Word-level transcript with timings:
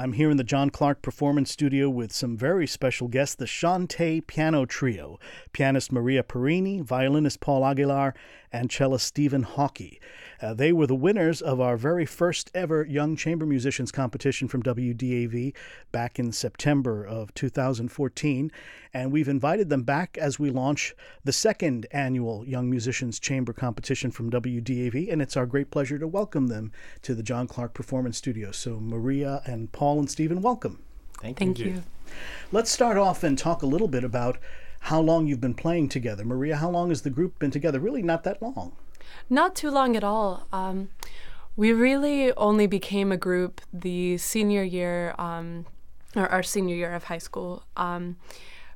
I'm 0.00 0.14
here 0.14 0.30
in 0.30 0.38
the 0.38 0.44
John 0.44 0.70
Clark 0.70 1.02
Performance 1.02 1.50
Studio 1.50 1.90
with 1.90 2.10
some 2.10 2.34
very 2.34 2.66
special 2.66 3.06
guests 3.06 3.34
the 3.34 3.44
Chante 3.44 4.22
Piano 4.22 4.64
Trio. 4.64 5.18
Pianist 5.52 5.92
Maria 5.92 6.22
Perini, 6.22 6.80
violinist 6.80 7.40
Paul 7.40 7.66
Aguilar, 7.66 8.14
and 8.52 8.70
cellist 8.70 9.06
Stephen 9.06 9.44
Hawkey. 9.44 9.98
Uh, 10.40 10.54
they 10.54 10.72
were 10.72 10.86
the 10.86 10.94
winners 10.94 11.42
of 11.42 11.60
our 11.60 11.76
very 11.76 12.06
first 12.06 12.50
ever 12.54 12.84
Young 12.84 13.14
Chamber 13.16 13.44
Musicians 13.44 13.92
competition 13.92 14.48
from 14.48 14.62
WDAV 14.62 15.54
back 15.92 16.18
in 16.18 16.32
September 16.32 17.04
of 17.04 17.32
2014, 17.34 18.50
and 18.94 19.12
we've 19.12 19.28
invited 19.28 19.68
them 19.68 19.82
back 19.82 20.16
as 20.18 20.38
we 20.38 20.50
launch 20.50 20.94
the 21.24 21.32
second 21.32 21.86
annual 21.90 22.44
Young 22.46 22.70
Musicians 22.70 23.20
Chamber 23.20 23.52
competition 23.52 24.10
from 24.10 24.30
WDAV, 24.30 25.12
and 25.12 25.20
it's 25.20 25.36
our 25.36 25.46
great 25.46 25.70
pleasure 25.70 25.98
to 25.98 26.08
welcome 26.08 26.46
them 26.46 26.72
to 27.02 27.14
the 27.14 27.22
John 27.22 27.46
Clark 27.46 27.74
Performance 27.74 28.16
Studio. 28.16 28.50
So, 28.50 28.80
Maria 28.80 29.42
and 29.44 29.70
Paul 29.72 29.98
and 29.98 30.10
Stephen, 30.10 30.40
welcome. 30.40 30.82
Thank, 31.20 31.40
you. 31.40 31.46
Thank 31.46 31.58
you. 31.58 31.66
you. 31.66 31.82
Let's 32.50 32.70
start 32.70 32.96
off 32.96 33.22
and 33.22 33.38
talk 33.38 33.62
a 33.62 33.66
little 33.66 33.88
bit 33.88 34.04
about 34.04 34.38
how 34.80 35.00
long 35.00 35.26
you've 35.26 35.40
been 35.40 35.54
playing 35.54 35.88
together. 35.88 36.24
Maria, 36.24 36.56
how 36.56 36.70
long 36.70 36.88
has 36.88 37.02
the 37.02 37.10
group 37.10 37.38
been 37.38 37.50
together? 37.50 37.78
Really, 37.78 38.02
not 38.02 38.24
that 38.24 38.42
long. 38.42 38.72
Not 39.28 39.54
too 39.54 39.70
long 39.70 39.96
at 39.96 40.04
all. 40.04 40.46
Um, 40.52 40.88
we 41.56 41.72
really 41.72 42.32
only 42.34 42.66
became 42.66 43.12
a 43.12 43.16
group 43.16 43.60
the 43.72 44.18
senior 44.18 44.62
year, 44.62 45.14
um, 45.18 45.66
or 46.16 46.26
our 46.28 46.42
senior 46.42 46.74
year 46.74 46.92
of 46.92 47.04
high 47.04 47.18
school. 47.18 47.64
Um, 47.76 48.16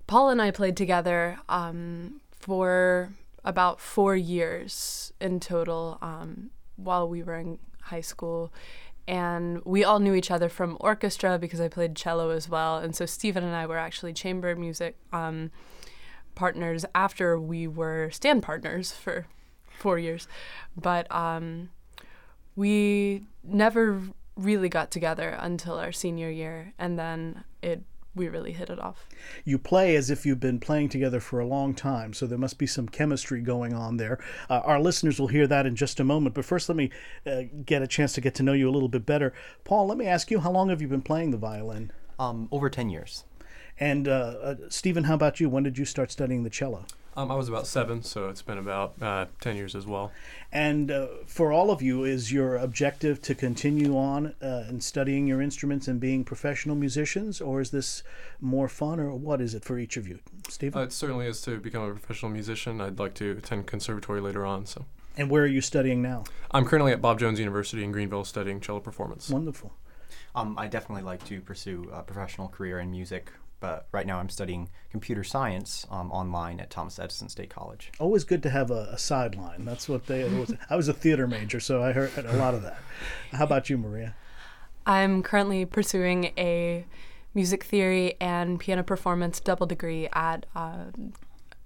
Paul 0.06 0.28
and 0.28 0.40
I 0.40 0.50
played 0.50 0.76
together 0.76 1.38
um, 1.48 2.20
for 2.38 3.10
about 3.44 3.80
four 3.80 4.16
years 4.16 5.12
in 5.20 5.40
total 5.40 5.98
um, 6.02 6.50
while 6.76 7.08
we 7.08 7.22
were 7.22 7.36
in 7.36 7.58
high 7.80 8.02
school. 8.02 8.52
And 9.06 9.62
we 9.64 9.84
all 9.84 9.98
knew 9.98 10.14
each 10.14 10.30
other 10.30 10.48
from 10.48 10.76
orchestra 10.80 11.38
because 11.38 11.60
I 11.60 11.68
played 11.68 11.94
cello 11.94 12.30
as 12.30 12.48
well. 12.48 12.78
And 12.78 12.96
so 12.96 13.04
Stephen 13.04 13.44
and 13.44 13.54
I 13.54 13.66
were 13.66 13.78
actually 13.78 14.12
chamber 14.12 14.54
music 14.56 14.96
um, 15.12 15.50
partners 16.34 16.84
after 16.94 17.38
we 17.38 17.66
were 17.66 18.10
stand 18.10 18.42
partners 18.42 18.92
for 18.92 19.26
four 19.68 19.98
years. 19.98 20.28
But 20.76 21.10
um, 21.14 21.70
we 22.56 23.24
never 23.42 24.02
really 24.36 24.68
got 24.68 24.90
together 24.90 25.36
until 25.40 25.78
our 25.78 25.92
senior 25.92 26.30
year, 26.30 26.72
and 26.78 26.98
then 26.98 27.44
it 27.62 27.82
we 28.14 28.28
really 28.28 28.52
hit 28.52 28.70
it 28.70 28.78
off. 28.78 29.08
You 29.44 29.58
play 29.58 29.96
as 29.96 30.08
if 30.08 30.24
you've 30.24 30.40
been 30.40 30.60
playing 30.60 30.88
together 30.88 31.18
for 31.18 31.40
a 31.40 31.46
long 31.46 31.74
time, 31.74 32.12
so 32.12 32.26
there 32.26 32.38
must 32.38 32.58
be 32.58 32.66
some 32.66 32.88
chemistry 32.88 33.40
going 33.40 33.74
on 33.74 33.96
there. 33.96 34.18
Uh, 34.48 34.60
our 34.64 34.80
listeners 34.80 35.18
will 35.18 35.26
hear 35.26 35.46
that 35.48 35.66
in 35.66 35.74
just 35.74 35.98
a 35.98 36.04
moment, 36.04 36.34
but 36.34 36.44
first 36.44 36.68
let 36.68 36.76
me 36.76 36.90
uh, 37.26 37.42
get 37.64 37.82
a 37.82 37.86
chance 37.86 38.12
to 38.12 38.20
get 38.20 38.34
to 38.36 38.42
know 38.42 38.52
you 38.52 38.68
a 38.68 38.72
little 38.72 38.88
bit 38.88 39.04
better. 39.04 39.32
Paul, 39.64 39.86
let 39.86 39.98
me 39.98 40.06
ask 40.06 40.30
you, 40.30 40.40
how 40.40 40.52
long 40.52 40.68
have 40.68 40.80
you 40.80 40.88
been 40.88 41.02
playing 41.02 41.32
the 41.32 41.36
violin? 41.36 41.90
Um, 42.18 42.48
over 42.52 42.70
10 42.70 42.90
years. 42.90 43.24
And 43.78 44.06
uh, 44.08 44.10
uh, 44.10 44.54
Stephen, 44.68 45.04
how 45.04 45.14
about 45.14 45.40
you? 45.40 45.48
When 45.48 45.62
did 45.62 45.78
you 45.78 45.84
start 45.84 46.10
studying 46.10 46.44
the 46.44 46.50
cello? 46.50 46.84
Um, 47.16 47.30
I 47.30 47.36
was 47.36 47.48
about 47.48 47.68
seven, 47.68 48.02
so 48.02 48.28
it's 48.28 48.42
been 48.42 48.58
about 48.58 49.00
uh, 49.00 49.26
10 49.40 49.56
years 49.56 49.76
as 49.76 49.86
well. 49.86 50.10
And 50.50 50.90
uh, 50.90 51.06
for 51.26 51.52
all 51.52 51.70
of 51.70 51.80
you, 51.80 52.02
is 52.02 52.32
your 52.32 52.56
objective 52.56 53.22
to 53.22 53.36
continue 53.36 53.96
on 53.96 54.34
uh, 54.42 54.64
and 54.66 54.82
studying 54.82 55.28
your 55.28 55.40
instruments 55.40 55.86
and 55.86 56.00
being 56.00 56.24
professional 56.24 56.74
musicians, 56.74 57.40
or 57.40 57.60
is 57.60 57.70
this 57.70 58.02
more 58.40 58.68
fun, 58.68 58.98
or 58.98 59.14
what 59.14 59.40
is 59.40 59.54
it 59.54 59.64
for 59.64 59.78
each 59.78 59.96
of 59.96 60.08
you? 60.08 60.18
Stephen? 60.48 60.80
Uh, 60.80 60.84
it 60.84 60.92
certainly 60.92 61.26
is 61.26 61.40
to 61.42 61.60
become 61.60 61.84
a 61.84 61.90
professional 61.90 62.32
musician. 62.32 62.80
I'd 62.80 62.98
like 62.98 63.14
to 63.14 63.32
attend 63.38 63.68
conservatory 63.68 64.20
later 64.20 64.44
on. 64.44 64.66
So 64.66 64.84
and 65.16 65.30
where 65.30 65.44
are 65.44 65.48
you 65.48 65.60
studying 65.60 66.02
now? 66.02 66.24
I'm 66.50 66.64
currently 66.64 66.92
at 66.92 67.00
Bob 67.00 67.20
Jones 67.20 67.38
University 67.38 67.84
in 67.84 67.92
Greenville 67.92 68.24
studying 68.24 68.60
cello 68.60 68.80
performance. 68.80 69.30
Wonderful. 69.30 69.72
Um, 70.34 70.58
I 70.58 70.66
definitely 70.66 71.04
like 71.04 71.24
to 71.26 71.40
pursue 71.40 71.88
a 71.92 72.02
professional 72.02 72.48
career 72.48 72.80
in 72.80 72.90
music, 72.90 73.30
but 73.64 73.88
right 73.92 74.06
now 74.06 74.18
I'm 74.18 74.28
studying 74.28 74.68
computer 74.90 75.24
science 75.24 75.86
um, 75.90 76.12
online 76.12 76.60
at 76.60 76.68
Thomas 76.68 76.98
Edison 76.98 77.30
State 77.30 77.48
College. 77.48 77.90
Always 77.98 78.22
good 78.22 78.42
to 78.42 78.50
have 78.50 78.70
a, 78.70 78.90
a 78.92 78.98
sideline. 78.98 79.64
That's 79.64 79.88
what 79.88 80.06
they. 80.06 80.22
Was, 80.24 80.52
I 80.68 80.76
was 80.76 80.88
a 80.88 80.92
theater 80.92 81.26
major, 81.26 81.60
so 81.60 81.82
I 81.82 81.92
heard 81.92 82.10
a 82.18 82.36
lot 82.36 82.52
of 82.52 82.60
that. 82.60 82.76
How 83.32 83.44
about 83.44 83.70
you, 83.70 83.78
Maria? 83.78 84.16
I'm 84.84 85.22
currently 85.22 85.64
pursuing 85.64 86.24
a 86.36 86.84
music 87.32 87.64
theory 87.64 88.16
and 88.20 88.60
piano 88.60 88.82
performance 88.82 89.40
double 89.40 89.66
degree 89.66 90.10
at 90.12 90.44
uh, 90.54 90.84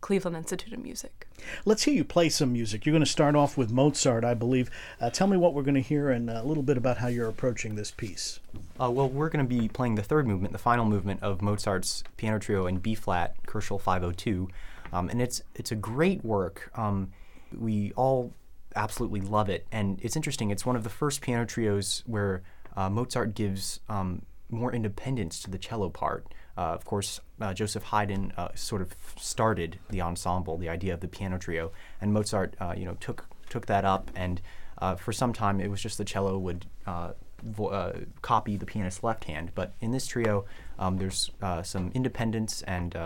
Cleveland 0.00 0.36
Institute 0.36 0.72
of 0.72 0.82
Music. 0.82 1.26
Let's 1.64 1.82
hear 1.82 1.94
you 1.94 2.04
play 2.04 2.28
some 2.28 2.52
music. 2.52 2.84
You're 2.84 2.92
going 2.92 3.04
to 3.04 3.10
start 3.10 3.34
off 3.34 3.56
with 3.56 3.70
Mozart, 3.70 4.24
I 4.24 4.34
believe. 4.34 4.70
Uh, 5.00 5.10
tell 5.10 5.26
me 5.26 5.36
what 5.36 5.54
we're 5.54 5.62
going 5.62 5.74
to 5.74 5.80
hear 5.80 6.10
and 6.10 6.30
a 6.30 6.42
little 6.42 6.62
bit 6.62 6.76
about 6.76 6.98
how 6.98 7.08
you're 7.08 7.28
approaching 7.28 7.74
this 7.74 7.90
piece. 7.90 8.40
Uh, 8.80 8.90
well, 8.90 9.08
we're 9.08 9.28
going 9.28 9.46
to 9.46 9.48
be 9.48 9.68
playing 9.68 9.96
the 9.96 10.02
third 10.02 10.26
movement, 10.26 10.52
the 10.52 10.58
final 10.58 10.84
movement 10.84 11.22
of 11.22 11.42
Mozart's 11.42 12.04
piano 12.16 12.38
trio 12.38 12.66
in 12.66 12.78
B 12.78 12.94
flat, 12.94 13.34
Köchel 13.46 13.80
502, 13.80 14.48
um, 14.92 15.08
and 15.08 15.20
it's 15.20 15.42
it's 15.54 15.72
a 15.72 15.76
great 15.76 16.24
work. 16.24 16.70
Um, 16.74 17.12
we 17.56 17.92
all 17.96 18.32
absolutely 18.76 19.20
love 19.20 19.48
it, 19.48 19.66
and 19.72 19.98
it's 20.02 20.16
interesting. 20.16 20.50
It's 20.50 20.64
one 20.64 20.76
of 20.76 20.84
the 20.84 20.90
first 20.90 21.20
piano 21.20 21.44
trios 21.44 22.02
where 22.06 22.42
uh, 22.76 22.88
Mozart 22.88 23.34
gives 23.34 23.80
um, 23.88 24.22
more 24.50 24.72
independence 24.72 25.40
to 25.40 25.50
the 25.50 25.58
cello 25.58 25.88
part. 25.90 26.26
Uh, 26.56 26.72
of 26.74 26.84
course, 26.84 27.20
uh, 27.40 27.54
Joseph 27.54 27.84
Haydn 27.84 28.32
uh, 28.36 28.48
sort 28.54 28.82
of 28.82 28.94
started 29.16 29.78
the 29.90 30.00
ensemble, 30.00 30.58
the 30.58 30.68
idea 30.68 30.94
of 30.94 31.00
the 31.00 31.08
piano 31.08 31.38
trio, 31.38 31.70
and 32.00 32.12
Mozart, 32.12 32.54
uh, 32.60 32.74
you 32.76 32.84
know, 32.84 32.94
took 33.00 33.26
took 33.48 33.66
that 33.66 33.84
up, 33.84 34.10
and 34.14 34.40
uh, 34.78 34.94
for 34.96 35.12
some 35.12 35.32
time 35.32 35.60
it 35.60 35.70
was 35.70 35.80
just 35.80 35.98
the 35.98 36.04
cello 36.04 36.36
would 36.38 36.66
uh, 36.86 37.12
vo- 37.42 37.94
copy 38.22 38.56
the 38.56 38.66
pianist's 38.66 39.02
left 39.02 39.24
hand. 39.24 39.52
But 39.54 39.74
in 39.80 39.92
this 39.92 40.06
trio, 40.06 40.44
um, 40.78 40.98
there's 40.98 41.30
some 41.62 41.90
independence, 41.94 42.62
and 42.62 42.96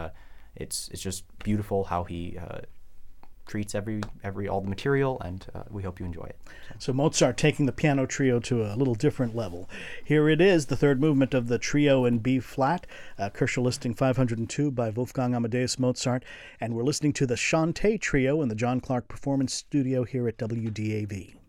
it's 0.56 0.88
it's 0.88 1.02
just 1.02 1.24
beautiful 1.44 1.84
how 1.84 2.04
he 2.04 2.38
treats 3.46 3.74
every 3.74 4.00
every 4.22 4.48
all 4.48 4.60
the 4.60 4.68
material, 4.68 5.20
and 5.20 5.46
uh, 5.54 5.62
we 5.70 5.82
hope 5.82 6.00
you 6.00 6.06
enjoy 6.06 6.24
it. 6.24 6.38
So 6.78 6.92
Mozart 6.92 7.36
taking 7.36 7.66
the 7.66 7.72
piano 7.72 8.06
trio 8.06 8.40
to 8.40 8.62
a 8.64 8.76
little 8.76 8.94
different 8.94 9.34
level. 9.36 9.68
Here 10.04 10.28
it 10.28 10.40
is, 10.40 10.66
the 10.66 10.76
third 10.76 11.00
movement 11.00 11.34
of 11.34 11.48
the 11.48 11.58
trio 11.58 12.04
in 12.04 12.18
B 12.18 12.38
flat, 12.40 12.86
uh, 13.18 13.30
listing 13.56 13.94
502 13.94 14.70
by 14.70 14.90
Wolfgang 14.90 15.34
Amadeus 15.34 15.78
Mozart, 15.78 16.24
and 16.60 16.74
we're 16.74 16.84
listening 16.84 17.12
to 17.14 17.26
the 17.26 17.36
Chante 17.36 17.98
Trio 17.98 18.42
in 18.42 18.48
the 18.48 18.54
John 18.54 18.80
Clark 18.80 19.08
Performance 19.08 19.52
Studio 19.54 20.04
here 20.04 20.28
at 20.28 20.38
WDAV. 20.38 21.41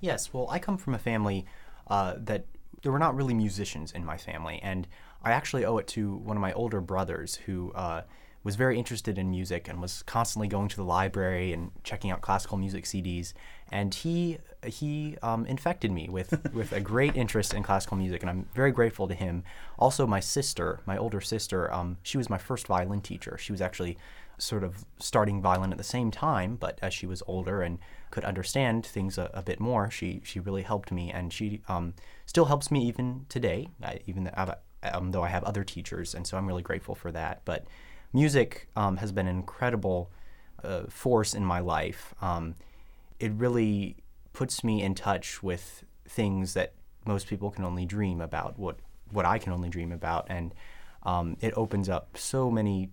Yes, 0.00 0.32
well, 0.32 0.46
I 0.50 0.60
come 0.60 0.78
from 0.78 0.94
a 0.94 1.00
family 1.00 1.46
uh, 1.88 2.14
that 2.18 2.46
there 2.82 2.92
were 2.92 2.98
not 2.98 3.14
really 3.14 3.34
musicians 3.34 3.92
in 3.92 4.04
my 4.04 4.16
family, 4.16 4.60
and 4.62 4.86
I 5.22 5.32
actually 5.32 5.64
owe 5.64 5.78
it 5.78 5.86
to 5.88 6.16
one 6.16 6.36
of 6.36 6.40
my 6.40 6.52
older 6.52 6.80
brothers 6.80 7.36
who 7.46 7.72
uh, 7.74 8.02
was 8.44 8.56
very 8.56 8.76
interested 8.76 9.18
in 9.18 9.30
music 9.30 9.68
and 9.68 9.80
was 9.80 10.02
constantly 10.02 10.48
going 10.48 10.68
to 10.68 10.76
the 10.76 10.84
library 10.84 11.52
and 11.52 11.70
checking 11.84 12.10
out 12.10 12.20
classical 12.20 12.58
music 12.58 12.84
CDs. 12.84 13.32
And 13.70 13.94
he 13.94 14.38
he 14.66 15.16
um, 15.22 15.46
infected 15.46 15.90
me 15.90 16.08
with 16.08 16.50
with 16.52 16.72
a 16.72 16.80
great 16.80 17.16
interest 17.16 17.54
in 17.54 17.62
classical 17.62 17.96
music, 17.96 18.22
and 18.22 18.30
I'm 18.30 18.48
very 18.54 18.72
grateful 18.72 19.06
to 19.08 19.14
him. 19.14 19.44
Also, 19.78 20.06
my 20.06 20.20
sister, 20.20 20.80
my 20.86 20.96
older 20.96 21.20
sister, 21.20 21.72
um, 21.72 21.98
she 22.02 22.18
was 22.18 22.28
my 22.28 22.38
first 22.38 22.66
violin 22.66 23.00
teacher. 23.00 23.38
She 23.38 23.52
was 23.52 23.60
actually 23.60 23.96
sort 24.42 24.64
of 24.64 24.84
starting 24.98 25.40
violin 25.40 25.70
at 25.72 25.78
the 25.78 25.84
same 25.84 26.10
time, 26.10 26.56
but 26.56 26.78
as 26.82 26.92
she 26.92 27.06
was 27.06 27.22
older 27.26 27.62
and 27.62 27.78
could 28.10 28.24
understand 28.24 28.84
things 28.84 29.16
a, 29.16 29.30
a 29.32 29.42
bit 29.42 29.60
more, 29.60 29.90
she 29.90 30.20
she 30.24 30.40
really 30.40 30.62
helped 30.62 30.90
me, 30.90 31.10
and 31.12 31.32
she 31.32 31.62
um, 31.68 31.94
still 32.26 32.46
helps 32.46 32.70
me 32.70 32.86
even 32.86 33.24
today, 33.28 33.68
I, 33.82 34.00
even 34.06 34.30
um, 34.36 35.12
though 35.12 35.22
I 35.22 35.28
have 35.28 35.44
other 35.44 35.64
teachers, 35.64 36.14
and 36.14 36.26
so 36.26 36.36
I'm 36.36 36.46
really 36.46 36.62
grateful 36.62 36.94
for 36.94 37.12
that. 37.12 37.42
But 37.44 37.66
music 38.12 38.68
um, 38.74 38.96
has 38.96 39.12
been 39.12 39.28
an 39.28 39.36
incredible 39.36 40.10
uh, 40.64 40.82
force 40.88 41.34
in 41.34 41.44
my 41.44 41.60
life. 41.60 42.14
Um, 42.20 42.56
it 43.20 43.32
really 43.32 43.96
puts 44.32 44.64
me 44.64 44.82
in 44.82 44.94
touch 44.94 45.42
with 45.42 45.84
things 46.08 46.54
that 46.54 46.72
most 47.06 47.26
people 47.28 47.50
can 47.50 47.64
only 47.64 47.86
dream 47.86 48.20
about, 48.20 48.58
what 48.58 48.76
what 49.10 49.24
I 49.24 49.38
can 49.38 49.52
only 49.52 49.68
dream 49.68 49.92
about, 49.92 50.26
and 50.28 50.52
um, 51.04 51.36
it 51.40 51.52
opens 51.56 51.88
up 51.88 52.16
so 52.16 52.50
many 52.50 52.90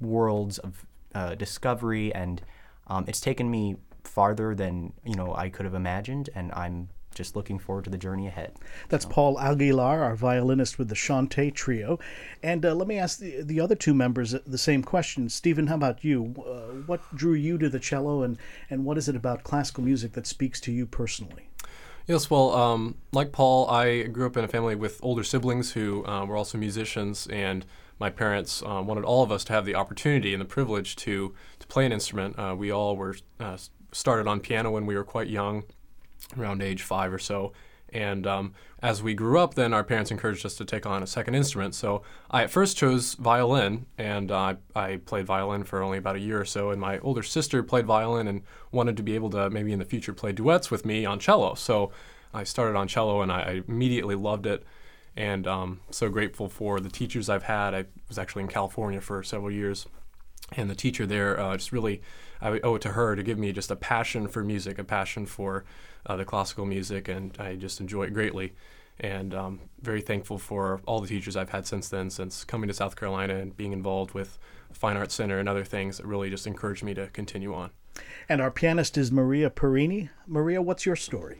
worlds 0.00 0.58
of 0.58 0.86
uh, 1.14 1.34
discovery, 1.34 2.14
and 2.14 2.42
um, 2.86 3.04
it's 3.08 3.20
taken 3.20 3.50
me 3.50 3.76
farther 4.02 4.54
than 4.54 4.92
you 5.04 5.14
know 5.14 5.34
I 5.34 5.48
could 5.48 5.64
have 5.64 5.74
imagined, 5.74 6.30
and 6.34 6.52
I'm 6.52 6.88
just 7.14 7.36
looking 7.36 7.58
forward 7.58 7.84
to 7.84 7.90
the 7.90 7.98
journey 7.98 8.26
ahead. 8.26 8.56
That's 8.88 9.04
Paul 9.04 9.38
Aguilar, 9.38 10.02
our 10.02 10.16
violinist 10.16 10.78
with 10.78 10.88
the 10.88 10.94
Chante 10.94 11.50
Trio. 11.52 11.98
And 12.42 12.66
uh, 12.66 12.74
let 12.74 12.88
me 12.88 12.98
ask 12.98 13.18
the, 13.18 13.42
the 13.42 13.60
other 13.60 13.74
two 13.74 13.94
members 13.94 14.32
the 14.32 14.58
same 14.58 14.82
question. 14.82 15.28
Stephen, 15.28 15.68
how 15.68 15.76
about 15.76 16.04
you? 16.04 16.34
Uh, 16.38 16.82
what 16.86 17.00
drew 17.14 17.34
you 17.34 17.56
to 17.58 17.68
the 17.68 17.78
cello, 17.78 18.22
and, 18.22 18.38
and 18.68 18.84
what 18.84 18.98
is 18.98 19.08
it 19.08 19.16
about 19.16 19.44
classical 19.44 19.84
music 19.84 20.12
that 20.12 20.26
speaks 20.26 20.60
to 20.62 20.72
you 20.72 20.86
personally? 20.86 21.48
Yes, 22.06 22.28
well, 22.28 22.54
um, 22.54 22.96
like 23.12 23.32
Paul, 23.32 23.68
I 23.70 24.02
grew 24.02 24.26
up 24.26 24.36
in 24.36 24.44
a 24.44 24.48
family 24.48 24.74
with 24.74 25.00
older 25.02 25.24
siblings 25.24 25.72
who 25.72 26.04
uh, 26.04 26.26
were 26.26 26.36
also 26.36 26.58
musicians, 26.58 27.26
and 27.28 27.64
my 27.98 28.10
parents 28.10 28.62
uh, 28.62 28.82
wanted 28.84 29.04
all 29.04 29.22
of 29.22 29.32
us 29.32 29.42
to 29.44 29.54
have 29.54 29.64
the 29.64 29.74
opportunity 29.74 30.34
and 30.34 30.40
the 30.40 30.44
privilege 30.44 30.96
to 30.96 31.34
to 31.60 31.66
play 31.66 31.86
an 31.86 31.92
instrument. 31.92 32.38
Uh, 32.38 32.54
we 32.58 32.70
all 32.70 32.94
were 32.94 33.16
uh, 33.40 33.56
started 33.92 34.26
on 34.28 34.40
piano 34.40 34.70
when 34.70 34.84
we 34.84 34.94
were 34.94 35.04
quite 35.04 35.28
young, 35.28 35.64
around 36.36 36.62
age 36.62 36.82
five 36.82 37.10
or 37.10 37.18
so. 37.18 37.54
And 37.94 38.26
um, 38.26 38.54
as 38.82 39.02
we 39.02 39.14
grew 39.14 39.38
up, 39.38 39.54
then 39.54 39.72
our 39.72 39.84
parents 39.84 40.10
encouraged 40.10 40.44
us 40.44 40.56
to 40.56 40.64
take 40.64 40.84
on 40.84 41.02
a 41.02 41.06
second 41.06 41.36
instrument. 41.36 41.74
So 41.74 42.02
I 42.30 42.42
at 42.42 42.50
first 42.50 42.76
chose 42.76 43.14
violin, 43.14 43.86
and 43.96 44.30
uh, 44.30 44.56
I 44.74 44.96
played 44.96 45.26
violin 45.26 45.62
for 45.62 45.82
only 45.82 45.98
about 45.98 46.16
a 46.16 46.20
year 46.20 46.40
or 46.40 46.44
so. 46.44 46.70
And 46.70 46.80
my 46.80 46.98
older 46.98 47.22
sister 47.22 47.62
played 47.62 47.86
violin 47.86 48.26
and 48.26 48.42
wanted 48.72 48.96
to 48.96 49.02
be 49.02 49.14
able 49.14 49.30
to 49.30 49.48
maybe 49.48 49.72
in 49.72 49.78
the 49.78 49.84
future 49.84 50.12
play 50.12 50.32
duets 50.32 50.70
with 50.70 50.84
me 50.84 51.06
on 51.06 51.20
cello. 51.20 51.54
So 51.54 51.92
I 52.34 52.42
started 52.42 52.76
on 52.76 52.88
cello, 52.88 53.22
and 53.22 53.30
I, 53.30 53.40
I 53.40 53.62
immediately 53.68 54.16
loved 54.16 54.46
it 54.46 54.64
and 55.16 55.46
um, 55.46 55.80
so 55.90 56.08
grateful 56.08 56.48
for 56.48 56.80
the 56.80 56.88
teachers 56.88 57.28
I've 57.28 57.44
had. 57.44 57.74
I 57.74 57.84
was 58.08 58.18
actually 58.18 58.42
in 58.42 58.48
California 58.48 59.00
for 59.00 59.22
several 59.22 59.50
years, 59.50 59.86
and 60.56 60.68
the 60.68 60.74
teacher 60.74 61.06
there 61.06 61.38
uh, 61.38 61.56
just 61.56 61.72
really 61.72 62.02
I 62.40 62.60
owe 62.60 62.74
it 62.74 62.82
to 62.82 62.90
her 62.90 63.16
to 63.16 63.22
give 63.22 63.38
me 63.38 63.52
just 63.52 63.70
a 63.70 63.76
passion 63.76 64.28
for 64.28 64.44
music, 64.44 64.78
a 64.78 64.84
passion 64.84 65.26
for 65.26 65.64
uh, 66.06 66.16
the 66.16 66.24
classical 66.24 66.66
music, 66.66 67.08
and 67.08 67.36
I 67.38 67.56
just 67.56 67.80
enjoy 67.80 68.04
it 68.04 68.14
greatly. 68.14 68.52
And 69.00 69.34
um, 69.34 69.60
very 69.82 70.00
thankful 70.00 70.38
for 70.38 70.80
all 70.86 71.00
the 71.00 71.08
teachers 71.08 71.36
I've 71.36 71.50
had 71.50 71.66
since 71.66 71.88
then, 71.88 72.10
since 72.10 72.44
coming 72.44 72.68
to 72.68 72.74
South 72.74 72.96
Carolina 72.96 73.36
and 73.36 73.56
being 73.56 73.72
involved 73.72 74.14
with 74.14 74.38
Fine 74.72 74.96
Arts 74.96 75.14
Center 75.14 75.38
and 75.38 75.48
other 75.48 75.64
things 75.64 75.96
that 75.96 76.06
really 76.06 76.30
just 76.30 76.46
encouraged 76.46 76.84
me 76.84 76.94
to 76.94 77.08
continue 77.08 77.54
on. 77.54 77.70
And 78.28 78.40
our 78.40 78.50
pianist 78.50 78.96
is 78.96 79.10
Maria 79.10 79.50
Perini. 79.50 80.10
Maria, 80.26 80.62
what's 80.62 80.86
your 80.86 80.96
story? 80.96 81.38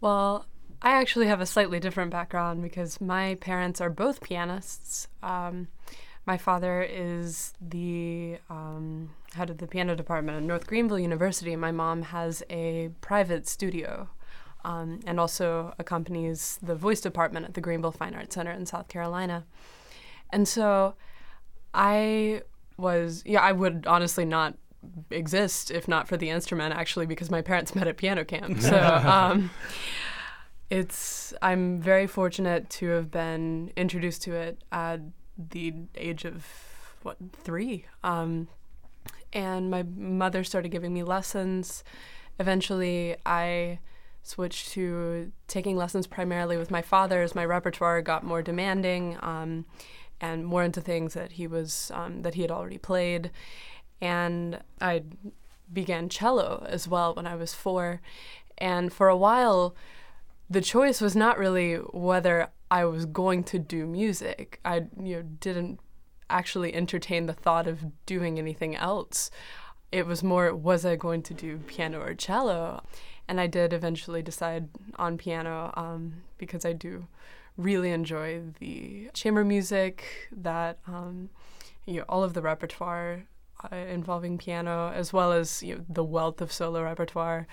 Well, 0.00 0.46
I 0.82 0.92
actually 0.92 1.26
have 1.26 1.40
a 1.40 1.46
slightly 1.46 1.80
different 1.80 2.10
background 2.10 2.62
because 2.62 3.00
my 3.00 3.36
parents 3.36 3.80
are 3.80 3.90
both 3.90 4.22
pianists. 4.22 5.08
Um, 5.22 5.68
my 6.30 6.38
father 6.38 6.80
is 6.80 7.54
the 7.60 8.38
um, 8.48 9.10
head 9.34 9.50
of 9.50 9.58
the 9.58 9.66
piano 9.66 9.96
department 9.96 10.36
at 10.36 10.44
North 10.44 10.64
Greenville 10.64 11.00
University. 11.00 11.56
My 11.56 11.72
mom 11.72 12.02
has 12.02 12.44
a 12.48 12.90
private 13.00 13.48
studio 13.48 14.08
um, 14.64 15.00
and 15.06 15.18
also 15.18 15.74
accompanies 15.80 16.60
the 16.62 16.76
voice 16.76 17.00
department 17.00 17.46
at 17.46 17.54
the 17.54 17.60
Greenville 17.60 17.90
Fine 17.90 18.14
Arts 18.14 18.36
Center 18.36 18.52
in 18.52 18.64
South 18.64 18.86
Carolina. 18.86 19.44
And 20.32 20.46
so 20.46 20.94
I 21.74 22.42
was, 22.76 23.24
yeah, 23.26 23.40
I 23.40 23.50
would 23.50 23.84
honestly 23.88 24.24
not 24.24 24.54
exist 25.10 25.72
if 25.72 25.88
not 25.88 26.06
for 26.06 26.16
the 26.16 26.30
instrument, 26.30 26.76
actually, 26.76 27.06
because 27.06 27.28
my 27.28 27.42
parents 27.42 27.74
met 27.74 27.88
at 27.88 27.96
piano 27.96 28.24
camp. 28.24 28.60
So, 28.60 28.78
um, 29.04 29.50
it's 30.70 31.34
I'm 31.42 31.80
very 31.80 32.06
fortunate 32.06 32.70
to 32.78 32.90
have 32.90 33.10
been 33.10 33.72
introduced 33.76 34.22
to 34.22 34.34
it 34.36 34.62
at 34.70 35.00
the 35.50 35.74
age 35.96 36.24
of 36.24 36.46
what 37.02 37.16
three, 37.32 37.86
um, 38.04 38.48
and 39.32 39.70
my 39.70 39.82
mother 39.82 40.44
started 40.44 40.68
giving 40.68 40.92
me 40.92 41.02
lessons. 41.02 41.82
Eventually, 42.38 43.16
I 43.24 43.78
switched 44.22 44.72
to 44.72 45.32
taking 45.48 45.76
lessons 45.76 46.06
primarily 46.06 46.56
with 46.56 46.70
my 46.70 46.82
father 46.82 47.22
as 47.22 47.34
my 47.34 47.44
repertoire 47.44 48.02
got 48.02 48.22
more 48.22 48.42
demanding 48.42 49.16
um, 49.22 49.64
and 50.20 50.44
more 50.44 50.62
into 50.62 50.80
things 50.80 51.14
that 51.14 51.32
he 51.32 51.46
was 51.46 51.90
um, 51.94 52.22
that 52.22 52.34
he 52.34 52.42
had 52.42 52.50
already 52.50 52.78
played, 52.78 53.30
and 54.00 54.60
I 54.80 55.04
began 55.72 56.08
cello 56.08 56.66
as 56.68 56.86
well 56.88 57.14
when 57.14 57.26
I 57.26 57.36
was 57.36 57.54
four, 57.54 58.00
and 58.58 58.92
for 58.92 59.08
a 59.08 59.16
while 59.16 59.74
the 60.50 60.60
choice 60.60 61.00
was 61.00 61.14
not 61.14 61.38
really 61.38 61.76
whether 61.76 62.48
I 62.70 62.84
was 62.84 63.06
going 63.06 63.44
to 63.44 63.58
do 63.58 63.86
music. 63.86 64.60
I 64.64 64.86
you 65.02 65.16
know 65.16 65.22
didn't 65.22 65.80
actually 66.28 66.74
entertain 66.74 67.26
the 67.26 67.32
thought 67.32 67.66
of 67.66 67.84
doing 68.06 68.38
anything 68.38 68.76
else. 68.76 69.30
It 69.90 70.06
was 70.06 70.22
more 70.22 70.54
was 70.54 70.86
I 70.86 70.96
going 70.96 71.22
to 71.24 71.34
do 71.34 71.58
piano 71.66 72.00
or 72.00 72.14
cello, 72.14 72.82
and 73.26 73.40
I 73.40 73.48
did 73.48 73.72
eventually 73.72 74.22
decide 74.22 74.68
on 74.96 75.18
piano 75.18 75.72
um, 75.76 76.22
because 76.38 76.64
I 76.64 76.72
do 76.72 77.06
really 77.56 77.90
enjoy 77.90 78.40
the 78.60 79.10
chamber 79.12 79.44
music 79.44 80.28
that 80.32 80.78
um, 80.86 81.30
you 81.86 81.96
know 81.96 82.04
all 82.08 82.22
of 82.22 82.34
the 82.34 82.42
repertoire 82.42 83.24
uh, 83.70 83.76
involving 83.76 84.38
piano 84.38 84.92
as 84.94 85.12
well 85.12 85.32
as 85.32 85.62
you 85.62 85.74
know, 85.76 85.84
the 85.88 86.04
wealth 86.04 86.40
of 86.40 86.52
solo 86.52 86.82
repertoire 86.82 87.46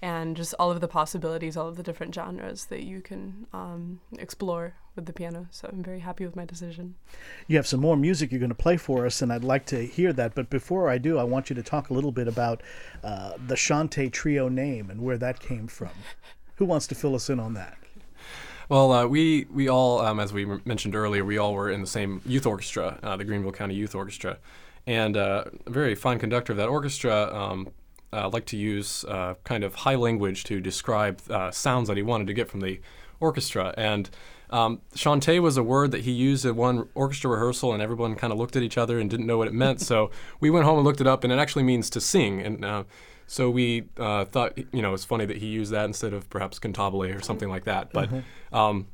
and 0.00 0.36
just 0.36 0.54
all 0.58 0.70
of 0.70 0.80
the 0.80 0.88
possibilities, 0.88 1.56
all 1.56 1.68
of 1.68 1.76
the 1.76 1.82
different 1.82 2.14
genres 2.14 2.66
that 2.66 2.82
you 2.82 3.00
can 3.00 3.46
um, 3.52 4.00
explore 4.18 4.74
with 4.94 5.06
the 5.06 5.12
piano. 5.12 5.46
So 5.50 5.68
I'm 5.72 5.82
very 5.82 6.00
happy 6.00 6.24
with 6.24 6.36
my 6.36 6.44
decision. 6.44 6.94
You 7.46 7.56
have 7.56 7.66
some 7.66 7.80
more 7.80 7.96
music 7.96 8.30
you're 8.30 8.38
going 8.38 8.50
to 8.50 8.54
play 8.54 8.76
for 8.76 9.06
us, 9.06 9.22
and 9.22 9.32
I'd 9.32 9.44
like 9.44 9.66
to 9.66 9.86
hear 9.86 10.12
that. 10.12 10.34
But 10.34 10.50
before 10.50 10.88
I 10.88 10.98
do, 10.98 11.18
I 11.18 11.24
want 11.24 11.50
you 11.50 11.56
to 11.56 11.62
talk 11.62 11.90
a 11.90 11.94
little 11.94 12.12
bit 12.12 12.28
about 12.28 12.62
uh, 13.02 13.32
the 13.44 13.56
Chante 13.56 14.08
Trio 14.10 14.48
name 14.48 14.90
and 14.90 15.02
where 15.02 15.18
that 15.18 15.40
came 15.40 15.66
from. 15.66 15.90
Who 16.56 16.64
wants 16.64 16.86
to 16.88 16.94
fill 16.94 17.14
us 17.14 17.30
in 17.30 17.40
on 17.40 17.54
that? 17.54 17.76
Well, 18.68 18.92
uh, 18.92 19.06
we 19.06 19.46
we 19.50 19.68
all, 19.68 20.00
um, 20.00 20.20
as 20.20 20.32
we 20.32 20.44
mentioned 20.44 20.94
earlier, 20.94 21.24
we 21.24 21.38
all 21.38 21.54
were 21.54 21.70
in 21.70 21.80
the 21.80 21.86
same 21.86 22.20
youth 22.26 22.44
orchestra, 22.46 22.98
uh, 23.02 23.16
the 23.16 23.24
Greenville 23.24 23.52
County 23.52 23.74
Youth 23.74 23.94
Orchestra, 23.94 24.38
and 24.86 25.16
uh, 25.16 25.44
a 25.64 25.70
very 25.70 25.94
fine 25.94 26.18
conductor 26.18 26.52
of 26.52 26.58
that 26.58 26.68
orchestra 26.68 27.34
um, 27.34 27.68
uh, 28.12 28.28
like 28.28 28.46
to 28.46 28.56
use 28.56 29.04
uh, 29.04 29.34
kind 29.44 29.64
of 29.64 29.74
high 29.74 29.94
language 29.94 30.44
to 30.44 30.60
describe 30.60 31.20
uh, 31.30 31.50
sounds 31.50 31.88
that 31.88 31.96
he 31.96 32.02
wanted 32.02 32.26
to 32.26 32.34
get 32.34 32.48
from 32.48 32.60
the 32.60 32.80
orchestra. 33.20 33.74
And 33.76 34.08
um, 34.50 34.80
Chante 34.94 35.40
was 35.40 35.56
a 35.56 35.62
word 35.62 35.90
that 35.90 36.02
he 36.02 36.12
used 36.12 36.46
at 36.46 36.56
one 36.56 36.88
orchestra 36.94 37.30
rehearsal, 37.30 37.72
and 37.72 37.82
everyone 37.82 38.14
kind 38.14 38.32
of 38.32 38.38
looked 38.38 38.56
at 38.56 38.62
each 38.62 38.78
other 38.78 38.98
and 38.98 39.10
didn't 39.10 39.26
know 39.26 39.38
what 39.38 39.48
it 39.48 39.54
meant. 39.54 39.80
so 39.80 40.10
we 40.40 40.50
went 40.50 40.64
home 40.64 40.78
and 40.78 40.86
looked 40.86 41.00
it 41.00 41.06
up, 41.06 41.24
and 41.24 41.32
it 41.32 41.38
actually 41.38 41.64
means 41.64 41.90
to 41.90 42.00
sing. 42.00 42.40
And 42.40 42.64
uh, 42.64 42.84
so 43.26 43.50
we 43.50 43.88
uh, 43.98 44.24
thought, 44.24 44.56
you 44.56 44.82
know, 44.82 44.94
it's 44.94 45.04
funny 45.04 45.26
that 45.26 45.36
he 45.38 45.46
used 45.46 45.72
that 45.72 45.84
instead 45.84 46.14
of 46.14 46.30
perhaps 46.30 46.58
cantabile 46.58 47.14
or 47.14 47.20
something 47.20 47.48
like 47.48 47.64
that. 47.64 47.92
But 47.92 48.08
mm-hmm. 48.08 48.54
um, 48.54 48.86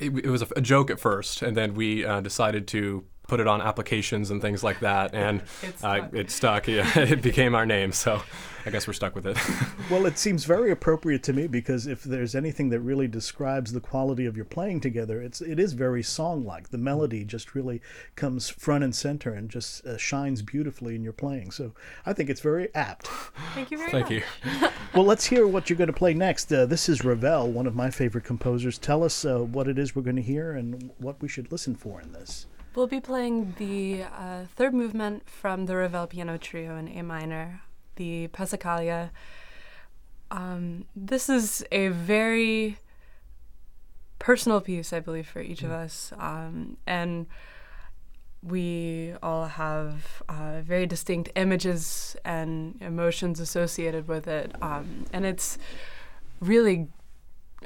it, 0.00 0.24
it, 0.24 0.30
was 0.30 0.42
a, 0.42 0.48
a, 0.56 0.60
joke 0.62 0.90
at 0.90 0.98
first, 0.98 1.42
and 1.42 1.56
then 1.56 1.74
we 1.74 2.04
uh, 2.04 2.20
decided 2.22 2.66
to 2.68 3.04
put 3.28 3.40
it 3.40 3.46
on 3.46 3.60
applications 3.60 4.30
and 4.30 4.42
things 4.42 4.64
like 4.64 4.80
that, 4.80 5.14
and 5.14 5.42
it 5.62 5.78
stuck. 5.78 6.02
Uh, 6.02 6.08
it 6.12 6.30
stuck. 6.30 6.66
Yeah, 6.66 6.98
it 6.98 7.22
became 7.22 7.54
our 7.54 7.64
name, 7.66 7.92
so 7.92 8.20
I 8.66 8.70
guess 8.70 8.86
we're 8.86 8.94
stuck 8.94 9.14
with 9.14 9.26
it. 9.26 9.38
well, 9.90 10.06
it 10.06 10.18
seems 10.18 10.44
very 10.44 10.70
appropriate 10.70 11.22
to 11.24 11.32
me 11.32 11.46
because 11.46 11.86
if 11.86 12.02
there's 12.02 12.34
anything 12.34 12.70
that 12.70 12.80
really 12.80 13.06
describes 13.06 13.72
the 13.72 13.80
quality 13.80 14.26
of 14.26 14.34
your 14.34 14.46
playing 14.46 14.80
together, 14.80 15.22
it's 15.22 15.40
it 15.40 15.60
is 15.60 15.74
very 15.74 16.02
song-like. 16.02 16.70
The 16.70 16.78
melody 16.78 17.24
just 17.24 17.54
really 17.54 17.80
comes 18.16 18.48
front 18.48 18.82
and 18.82 18.94
center 18.94 19.32
and 19.32 19.48
just 19.48 19.86
uh, 19.86 19.96
shines 19.96 20.42
beautifully 20.42 20.96
in 20.96 21.04
your 21.04 21.12
playing. 21.12 21.50
So 21.50 21.72
I 22.04 22.14
think 22.14 22.30
it's 22.30 22.40
very 22.40 22.74
apt. 22.74 23.06
Thank 23.54 23.70
you 23.70 23.78
very 23.78 23.90
Thank 23.90 24.10
much. 24.10 24.22
Thank 24.42 24.62
you. 24.62 24.68
well, 24.94 25.04
let's 25.04 25.26
hear 25.26 25.46
what 25.46 25.68
you're 25.68 25.76
going 25.76 25.86
to 25.86 25.92
play 25.92 26.14
next. 26.14 26.52
Uh, 26.52 26.64
this 26.66 26.88
is 26.88 27.04
Ravel, 27.04 27.50
one 27.50 27.66
of 27.66 27.74
my 27.74 27.90
favorite 27.90 28.24
composers. 28.24 28.78
Tell 28.78 29.04
us 29.04 29.24
uh, 29.24 29.38
what 29.38 29.68
it 29.68 29.78
is 29.78 29.94
we're 29.94 30.02
going 30.02 30.16
to 30.16 30.22
hear 30.22 30.52
and 30.52 30.90
what 30.98 31.20
we 31.20 31.28
should 31.28 31.52
listen 31.52 31.74
for 31.74 32.00
in 32.00 32.12
this. 32.12 32.46
We'll 32.78 32.86
be 32.86 33.00
playing 33.00 33.56
the 33.58 34.04
uh, 34.04 34.44
third 34.54 34.72
movement 34.72 35.28
from 35.28 35.66
the 35.66 35.74
Ravel 35.74 36.06
Piano 36.06 36.38
Trio 36.38 36.76
in 36.76 36.86
A 36.86 37.02
minor, 37.02 37.62
the 37.96 38.28
Passacaglia. 38.28 39.10
Um, 40.30 40.84
this 40.94 41.28
is 41.28 41.64
a 41.72 41.88
very 41.88 42.78
personal 44.20 44.60
piece, 44.60 44.92
I 44.92 45.00
believe, 45.00 45.26
for 45.26 45.40
each 45.40 45.64
of 45.64 45.70
mm. 45.70 45.84
us. 45.86 46.12
Um, 46.20 46.76
and 46.86 47.26
we 48.44 49.14
all 49.24 49.46
have 49.46 50.22
uh, 50.28 50.60
very 50.60 50.86
distinct 50.86 51.30
images 51.34 52.14
and 52.24 52.80
emotions 52.80 53.40
associated 53.40 54.06
with 54.06 54.28
it, 54.28 54.54
um, 54.62 55.06
and 55.12 55.26
it's 55.26 55.58
really 56.38 56.86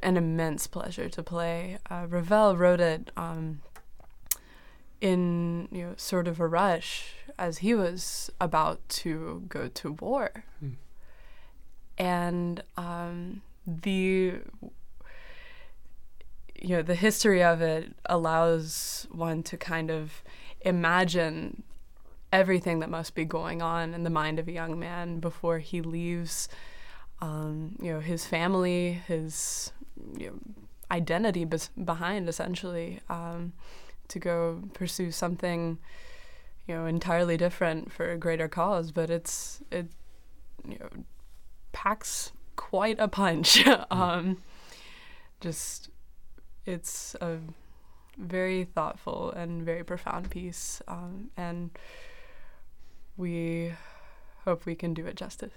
an 0.03 0.17
immense 0.17 0.67
pleasure 0.67 1.11
to 1.11 1.23
play. 1.23 1.77
Uh, 1.91 2.07
Ravel 2.09 2.57
wrote 2.57 2.81
it 2.81 3.11
um, 3.15 3.61
in 5.03 5.69
you 5.73 5.85
know 5.85 5.95
sort 5.97 6.29
of 6.29 6.41
a 6.41 6.47
rush 6.47 7.13
as 7.39 7.59
he 7.59 7.75
was 7.75 8.31
about 8.41 8.89
to 8.89 9.43
go 9.49 9.69
to 9.69 9.93
war, 9.93 10.45
mm. 10.65 10.77
and 11.99 12.63
um, 12.77 13.43
the 13.67 14.39
you 16.55 16.69
know 16.69 16.83
the 16.83 16.95
history 16.95 17.43
of 17.43 17.61
it 17.61 17.93
allows 18.07 19.09
one 19.11 19.43
to 19.43 19.57
kind 19.57 19.91
of 19.91 20.23
imagine 20.61 21.65
everything 22.33 22.79
that 22.79 22.89
must 22.89 23.17
be 23.17 23.25
going 23.25 23.61
on 23.61 23.93
in 23.93 24.05
the 24.05 24.11
mind 24.11 24.39
of 24.39 24.47
a 24.47 24.53
young 24.53 24.79
man 24.79 25.19
before 25.19 25.59
he 25.59 25.83
leaves 25.83 26.49
um, 27.21 27.77
you 27.83 27.93
know 27.93 27.99
his 27.99 28.25
family 28.25 29.03
his 29.09 29.73
you 30.17 30.29
know, 30.29 30.39
identity 30.93 31.45
bes- 31.45 31.71
behind 31.85 32.29
essentially 32.29 33.01
um, 33.09 33.53
to 34.13 34.19
go 34.19 34.63
pursue 34.75 35.11
something 35.11 35.79
you 36.67 36.75
know 36.75 36.87
entirely 36.87 37.37
different 37.37 37.91
for 37.91 38.11
a 38.11 38.19
greater 38.19 38.47
cause 38.47 38.93
but 38.93 39.11
it's 39.11 39.61
it 39.71 39.89
you 40.69 40.79
know 40.79 40.89
packs 41.73 42.33
quite 42.57 42.99
a 42.99 43.09
punch 43.09 43.67
um, 43.91 44.37
just 45.41 45.89
it's 46.67 47.17
a 47.21 47.39
very 48.19 48.65
thoughtful 48.65 49.31
and 49.33 49.63
very 49.63 49.83
profound 49.83 50.31
piece 50.31 50.83
um, 50.87 51.31
and 51.37 51.71
we 53.17 53.73
hope 54.45 54.67
we 54.67 54.75
can 54.75 54.93
do 54.93 55.07
it 55.07 55.17
justice 55.17 55.53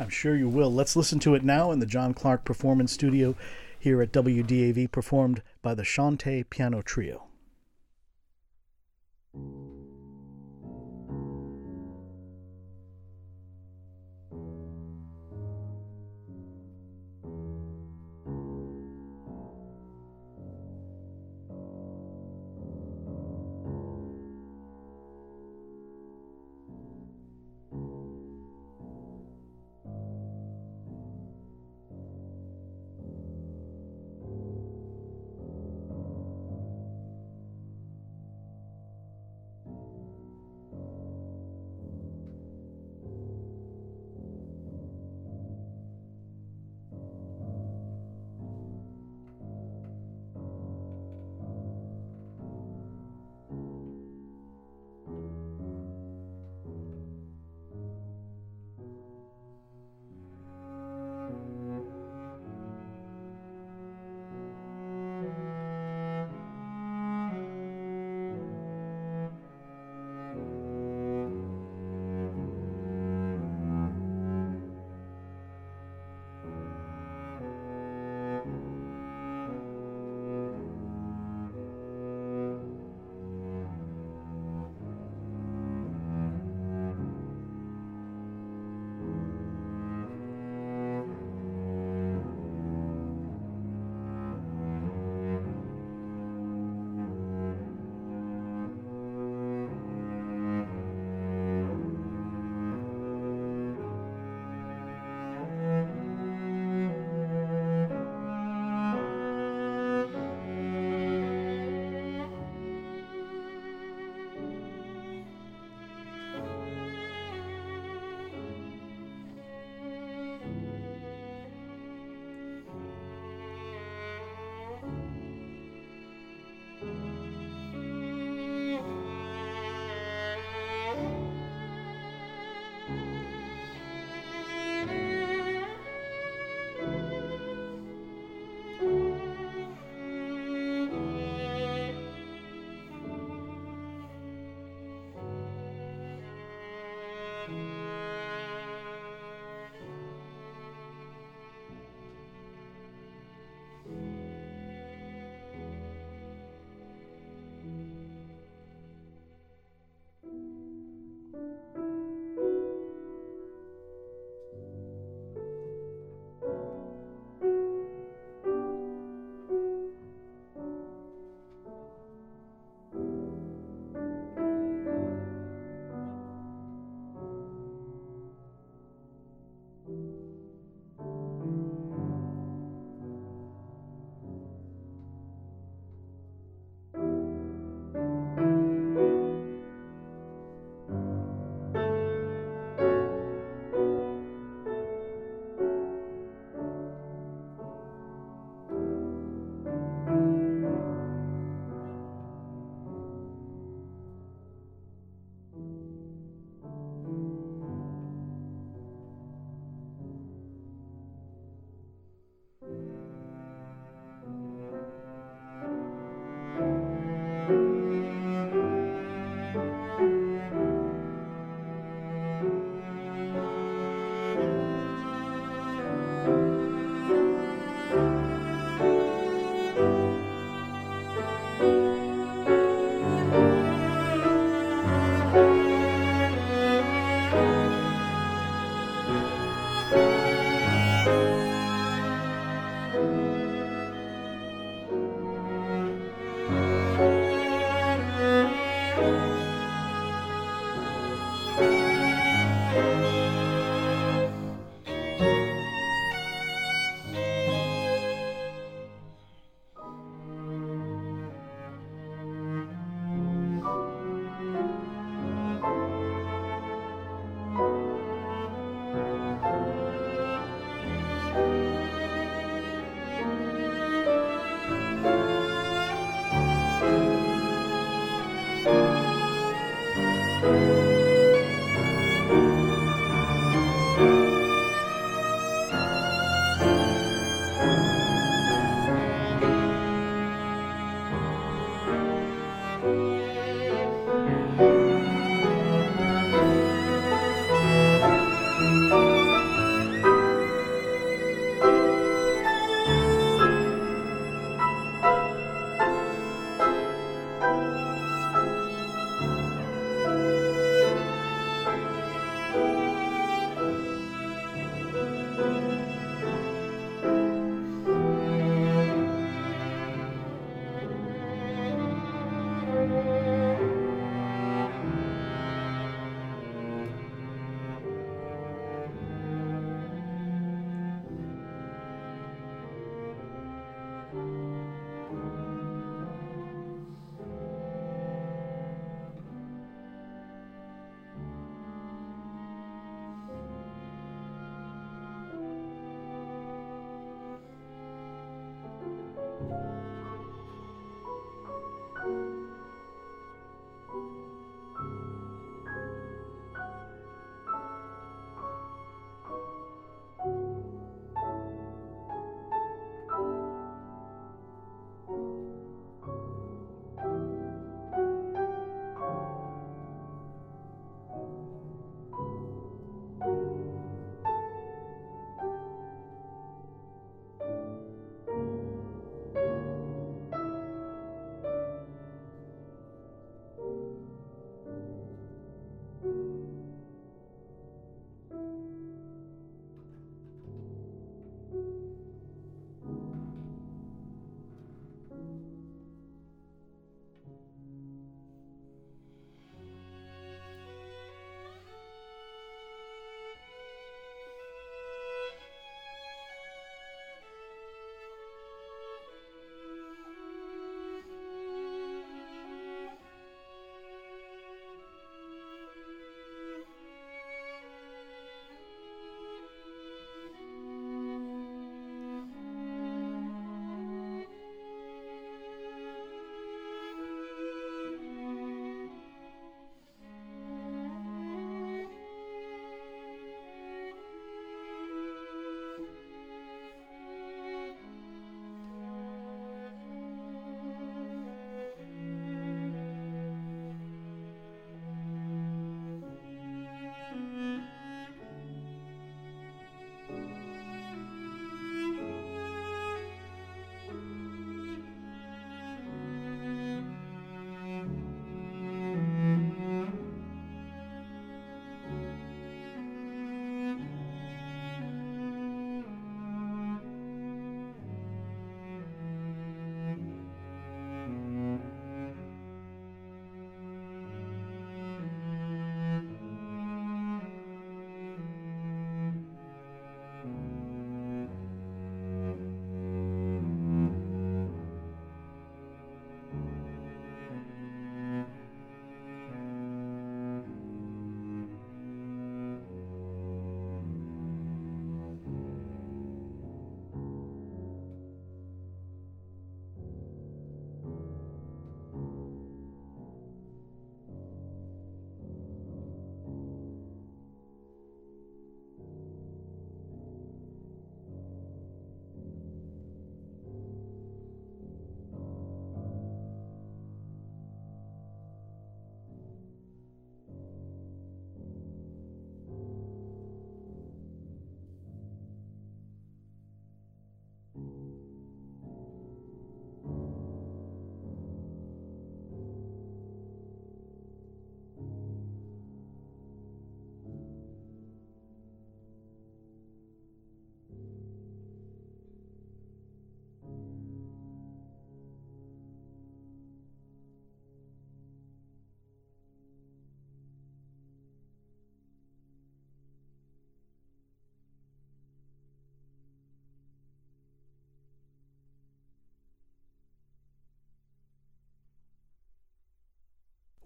I'm 0.00 0.08
sure 0.08 0.34
you 0.34 0.48
will. 0.48 0.72
Let's 0.72 0.96
listen 0.96 1.18
to 1.20 1.34
it 1.34 1.44
now 1.44 1.70
in 1.70 1.78
the 1.78 1.86
John 1.86 2.14
Clark 2.14 2.44
Performance 2.44 2.92
Studio 2.92 3.36
here 3.78 4.00
at 4.00 4.10
WDAV, 4.10 4.90
performed 4.90 5.42
by 5.60 5.74
the 5.74 5.84
Chante 5.84 6.44
Piano 6.44 6.82
Trio. 6.82 7.28
Thank 9.34 9.44
you. 9.44 9.71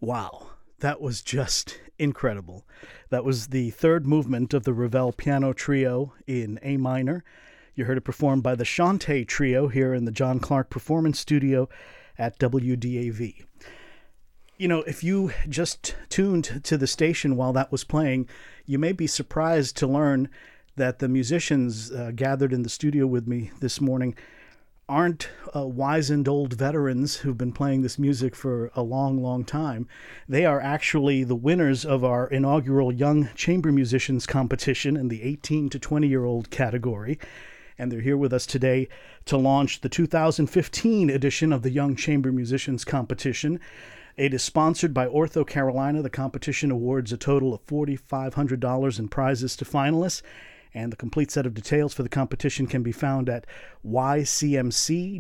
Wow, 0.01 0.49
that 0.81 1.01
was 1.01 1.23
just 1.23 1.81
incredible. 1.99 2.67
That 3.09 3.25
was 3.25 3.49
the 3.49 3.71
third 3.71 4.07
movement 4.07 4.53
of 4.53 4.65
the 4.65 4.75
Ravel 4.75 5.13
Piano 5.13 5.55
Trio 5.55 6.13
in 6.27 6.59
A 6.63 6.77
minor. 6.77 7.25
You 7.75 7.87
heard 7.87 7.97
it 7.97 8.03
performed 8.03 8.43
by 8.43 8.55
the 8.55 8.65
Chante 8.65 9.25
Trio 9.25 9.69
here 9.69 9.95
in 9.95 10.05
the 10.05 10.11
John 10.11 10.39
Clark 10.39 10.69
Performance 10.69 11.19
Studio 11.19 11.69
at 12.19 12.39
WDAV. 12.39 13.45
You 14.59 14.69
know, 14.69 14.83
if 14.83 15.03
you 15.03 15.33
just 15.49 15.95
tuned 16.09 16.61
to 16.65 16.77
the 16.77 16.87
station 16.87 17.37
while 17.37 17.53
that 17.55 17.73
was 17.73 17.85
playing, 17.85 18.29
you 18.65 18.79
may 18.79 18.93
be 18.93 19.07
surprised 19.07 19.77
to 19.79 19.87
learn 19.87 20.29
that 20.77 20.99
the 20.99 21.09
musicians 21.09 21.91
uh, 21.91 22.13
gathered 22.15 22.53
in 22.53 22.63
the 22.63 22.69
studio 22.69 23.07
with 23.07 23.27
me 23.27 23.51
this 23.61 23.81
morning 23.81 24.15
aren't 24.89 25.29
uh, 25.55 25.67
wizened 25.67 26.29
old 26.29 26.53
veterans 26.53 27.17
who've 27.17 27.37
been 27.37 27.53
playing 27.53 27.83
this 27.83 27.99
music 27.99 28.37
for 28.37 28.71
a 28.77 28.83
long, 28.83 29.21
long 29.21 29.45
time. 29.45 29.89
They 30.29 30.45
are 30.45 30.61
actually 30.61 31.25
the 31.25 31.35
winners 31.35 31.85
of 31.85 32.05
our 32.05 32.29
inaugural 32.29 32.93
Young 32.93 33.29
Chamber 33.35 33.73
Musicians 33.73 34.27
competition 34.27 34.97
in 34.97 35.09
the 35.09 35.23
18 35.23 35.71
to 35.71 35.79
20 35.79 36.07
year 36.07 36.25
old 36.25 36.51
category 36.51 37.19
and 37.79 37.93
they're 37.93 38.01
here 38.01 38.17
with 38.17 38.33
us 38.33 38.47
today 38.47 38.89
to 39.27 39.37
launch 39.37 39.81
the 39.81 39.89
2015 39.89 41.11
edition 41.11 41.53
of 41.53 41.63
the 41.63 41.71
Young 41.71 41.95
Chamber 41.95 42.33
Musicians 42.33 42.85
Competition. 42.85 43.61
It 44.17 44.33
is 44.33 44.43
sponsored 44.43 44.95
by 44.95 45.07
OrthoCarolina. 45.09 46.03
The 46.03 46.11
competition 46.11 46.71
awards 46.71 47.13
a 47.13 47.19
total 47.19 47.53
of 47.53 47.67
$4,500 47.67 48.99
in 48.99 49.09
prizes 49.09 49.57
to 49.57 49.65
finalists, 49.65 50.23
and 50.77 50.93
the 50.93 50.97
complete 50.97 51.31
set 51.31 51.47
of 51.47 51.55
details 51.55 51.95
for 51.95 52.03
the 52.03 52.09
competition 52.09 52.67
can 52.67 52.83
be 52.83 52.93
found 52.93 53.31
at 53.31 53.47
ycmc.wdav.org. 53.85 55.17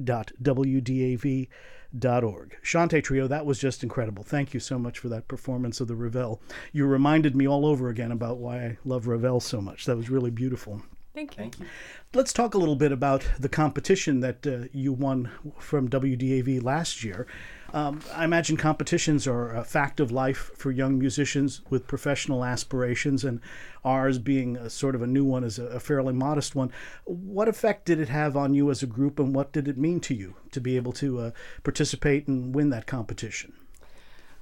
Chante 2.62 3.00
Trio, 3.02 3.26
that 3.26 3.46
was 3.46 3.58
just 3.58 3.82
incredible. 3.82 4.22
Thank 4.22 4.52
you 4.52 4.60
so 4.60 4.78
much 4.78 4.98
for 4.98 5.08
that 5.08 5.26
performance 5.28 5.80
of 5.80 5.88
the 5.88 5.96
Ravel. 5.96 6.42
You 6.72 6.86
reminded 6.86 7.34
me 7.34 7.48
all 7.48 7.64
over 7.64 7.88
again 7.88 8.12
about 8.12 8.36
why 8.36 8.58
I 8.58 8.76
love 8.84 9.06
Ravel 9.06 9.40
so 9.40 9.62
much. 9.62 9.86
That 9.86 9.96
was 9.96 10.10
really 10.10 10.30
beautiful. 10.30 10.82
Thank 11.14 11.32
you. 11.32 11.36
Thank 11.38 11.58
you. 11.58 11.66
Let's 12.12 12.34
talk 12.34 12.52
a 12.54 12.58
little 12.58 12.76
bit 12.76 12.92
about 12.92 13.26
the 13.38 13.48
competition 13.48 14.20
that 14.20 14.46
uh, 14.46 14.68
you 14.72 14.92
won 14.92 15.30
from 15.58 15.88
WDAV 15.88 16.62
last 16.62 17.02
year. 17.02 17.26
Um, 17.74 18.00
I 18.14 18.24
imagine 18.24 18.56
competitions 18.56 19.26
are 19.26 19.54
a 19.54 19.64
fact 19.64 20.00
of 20.00 20.10
life 20.10 20.50
for 20.56 20.70
young 20.70 20.98
musicians 20.98 21.62
with 21.68 21.86
professional 21.86 22.44
aspirations, 22.44 23.24
and 23.24 23.40
ours 23.84 24.18
being 24.18 24.56
a 24.56 24.70
sort 24.70 24.94
of 24.94 25.02
a 25.02 25.06
new 25.06 25.24
one 25.24 25.44
is 25.44 25.58
a, 25.58 25.66
a 25.66 25.80
fairly 25.80 26.14
modest 26.14 26.54
one. 26.54 26.72
What 27.04 27.48
effect 27.48 27.84
did 27.84 28.00
it 28.00 28.08
have 28.08 28.36
on 28.36 28.54
you 28.54 28.70
as 28.70 28.82
a 28.82 28.86
group, 28.86 29.18
and 29.18 29.34
what 29.34 29.52
did 29.52 29.68
it 29.68 29.76
mean 29.76 30.00
to 30.00 30.14
you 30.14 30.36
to 30.52 30.60
be 30.60 30.76
able 30.76 30.92
to 30.92 31.18
uh, 31.18 31.30
participate 31.64 32.28
and 32.28 32.54
win 32.54 32.70
that 32.70 32.86
competition? 32.86 33.52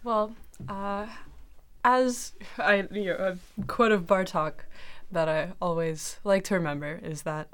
Well, 0.02 0.34
uh, 0.68 1.06
as 1.82 2.32
I, 2.58 2.86
you 2.90 3.06
know, 3.06 3.36
a 3.58 3.64
quote 3.66 3.92
of 3.92 4.06
Bartok 4.06 4.52
that 5.10 5.28
I 5.28 5.52
always 5.60 6.18
like 6.24 6.44
to 6.44 6.54
remember 6.54 7.00
is 7.02 7.22
that 7.22 7.48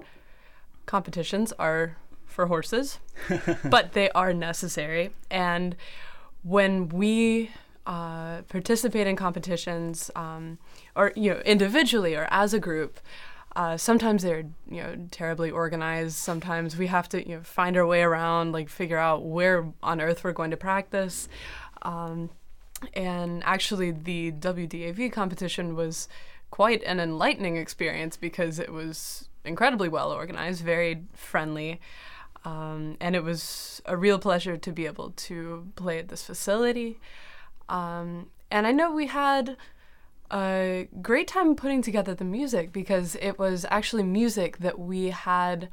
competitions 0.87 1.53
are 1.59 1.97
for 2.31 2.47
horses, 2.47 2.99
but 3.65 3.93
they 3.93 4.11
are 4.11 4.33
necessary. 4.33 5.11
And 5.31 5.77
when 6.43 6.89
we 6.89 7.51
uh, 7.87 8.43
participate 8.43 9.07
in 9.07 9.17
competitions, 9.17 10.11
um, 10.15 10.59
or 10.95 11.13
you 11.17 11.35
know, 11.35 11.41
individually 11.41 12.15
or 12.15 12.29
as 12.31 12.55
a 12.55 12.59
group, 12.59 13.01
uh, 13.57 13.77
sometimes 13.77 14.23
they're 14.23 14.45
you 14.69 14.83
know 14.83 14.97
terribly 15.11 15.51
organized. 15.51 16.17
Sometimes 16.17 16.77
we 16.77 16.87
have 16.87 17.09
to 17.11 17.29
you 17.29 17.37
know 17.37 17.43
find 17.43 17.77
our 17.77 17.87
way 17.87 18.03
around, 18.03 18.53
like 18.53 18.69
figure 18.69 18.99
out 18.99 19.25
where 19.25 19.73
on 19.83 20.01
earth 20.01 20.23
we're 20.25 20.33
going 20.33 20.51
to 20.51 20.57
practice. 20.57 21.29
Um, 21.83 22.31
and 22.95 23.43
actually, 23.45 23.91
the 23.91 24.33
WDAV 24.33 25.13
competition 25.13 25.75
was 25.75 26.09
quite 26.51 26.83
an 26.85 27.01
enlightening 27.01 27.57
experience 27.57 28.17
because 28.17 28.59
it 28.59 28.73
was 28.73 29.29
incredibly 29.45 29.89
well 29.89 30.13
organized, 30.13 30.65
very 30.65 31.05
friendly. 31.15 31.81
Um, 32.45 32.97
and 33.01 33.15
it 33.15 33.23
was 33.23 33.83
a 33.85 33.97
real 33.97 34.19
pleasure 34.19 34.57
to 34.57 34.73
be 34.73 34.87
able 34.87 35.11
to 35.11 35.69
play 35.77 35.99
at 35.99 36.09
this 36.09 36.23
facility. 36.23 36.99
Um, 37.69 38.31
and 38.51 38.67
I 38.67 38.73
know 38.73 38.93
we 38.93 39.07
had 39.07 39.57
a 40.33 40.89
great 41.03 41.29
time 41.29 41.55
putting 41.55 41.83
together 41.83 42.15
the 42.15 42.25
music 42.25 42.73
because 42.73 43.17
it 43.17 43.39
was 43.39 43.67
actually 43.71 44.05
music 44.05 44.59
that 44.59 44.79
we 44.79 45.11
had 45.11 45.69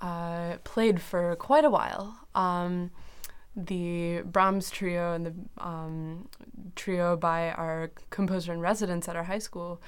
uh, 0.00 0.56
played 0.64 1.00
for 1.00 1.34
quite 1.36 1.64
a 1.64 1.70
while. 1.70 2.18
Um, 2.34 2.90
the 3.56 4.22
Brahms 4.24 4.70
trio 4.70 5.12
and 5.12 5.26
the 5.26 5.64
um, 5.64 6.28
trio 6.74 7.16
by 7.16 7.50
our 7.50 7.90
composer 8.10 8.52
in 8.52 8.60
residence 8.60 9.08
at 9.08 9.16
our 9.16 9.24
high 9.24 9.38
school, 9.38 9.80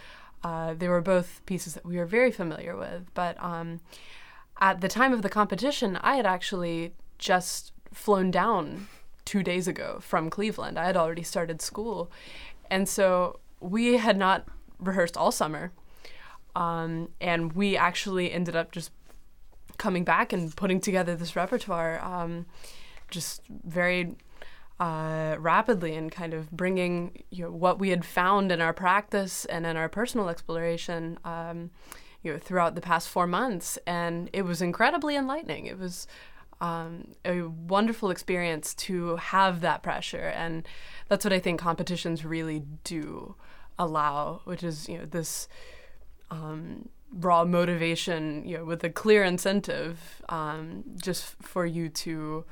uh, 0.44 0.74
they 0.74 0.88
were 0.88 1.00
both 1.00 1.42
pieces 1.46 1.74
that 1.74 1.84
we 1.84 1.96
were 1.96 2.06
very 2.06 2.30
familiar 2.30 2.76
with. 2.76 3.12
But 3.14 3.36
um, 3.42 3.80
at 4.60 4.80
the 4.80 4.88
time 4.88 5.12
of 5.12 5.22
the 5.22 5.28
competition, 5.28 5.96
I 5.96 6.16
had 6.16 6.26
actually 6.26 6.94
just 7.18 7.72
flown 7.92 8.30
down 8.30 8.88
two 9.24 9.42
days 9.42 9.66
ago 9.66 9.98
from 10.00 10.30
Cleveland. 10.30 10.78
I 10.78 10.84
had 10.84 10.96
already 10.96 11.22
started 11.22 11.60
school. 11.60 12.10
And 12.70 12.88
so 12.88 13.40
we 13.60 13.96
had 13.96 14.16
not 14.16 14.46
rehearsed 14.78 15.16
all 15.16 15.32
summer. 15.32 15.72
Um, 16.54 17.10
and 17.20 17.52
we 17.52 17.76
actually 17.76 18.32
ended 18.32 18.56
up 18.56 18.72
just 18.72 18.90
coming 19.76 20.04
back 20.04 20.32
and 20.32 20.56
putting 20.56 20.80
together 20.80 21.14
this 21.14 21.36
repertoire. 21.36 22.02
Um, 22.02 22.46
just 23.10 23.42
very 23.48 24.16
uh, 24.80 25.36
rapidly 25.38 25.94
and 25.94 26.10
kind 26.10 26.34
of 26.34 26.50
bringing 26.50 27.22
you 27.30 27.44
know, 27.44 27.50
what 27.50 27.78
we 27.78 27.90
had 27.90 28.04
found 28.04 28.52
in 28.52 28.60
our 28.60 28.72
practice 28.72 29.44
and 29.46 29.66
in 29.66 29.76
our 29.76 29.88
personal 29.88 30.28
exploration 30.28 31.18
um, 31.24 31.70
you 32.26 32.32
know, 32.32 32.38
throughout 32.38 32.74
the 32.74 32.80
past 32.80 33.08
four 33.08 33.26
months. 33.26 33.78
And 33.86 34.28
it 34.32 34.42
was 34.42 34.60
incredibly 34.60 35.16
enlightening. 35.16 35.66
It 35.66 35.78
was 35.78 36.06
um, 36.60 37.14
a 37.24 37.42
wonderful 37.42 38.10
experience 38.10 38.74
to 38.74 39.16
have 39.16 39.60
that 39.60 39.82
pressure. 39.82 40.32
And 40.34 40.66
that's 41.08 41.24
what 41.24 41.32
I 41.32 41.38
think 41.38 41.60
competitions 41.60 42.24
really 42.24 42.64
do 42.84 43.36
allow, 43.78 44.40
which 44.44 44.62
is, 44.62 44.88
you 44.88 44.98
know, 44.98 45.04
this 45.04 45.48
um, 46.30 46.88
raw 47.12 47.44
motivation, 47.44 48.44
you 48.44 48.58
know, 48.58 48.64
with 48.64 48.82
a 48.84 48.90
clear 48.90 49.22
incentive 49.22 50.22
um, 50.28 50.82
just 51.00 51.24
for 51.40 51.64
you 51.64 51.88
to 51.88 52.44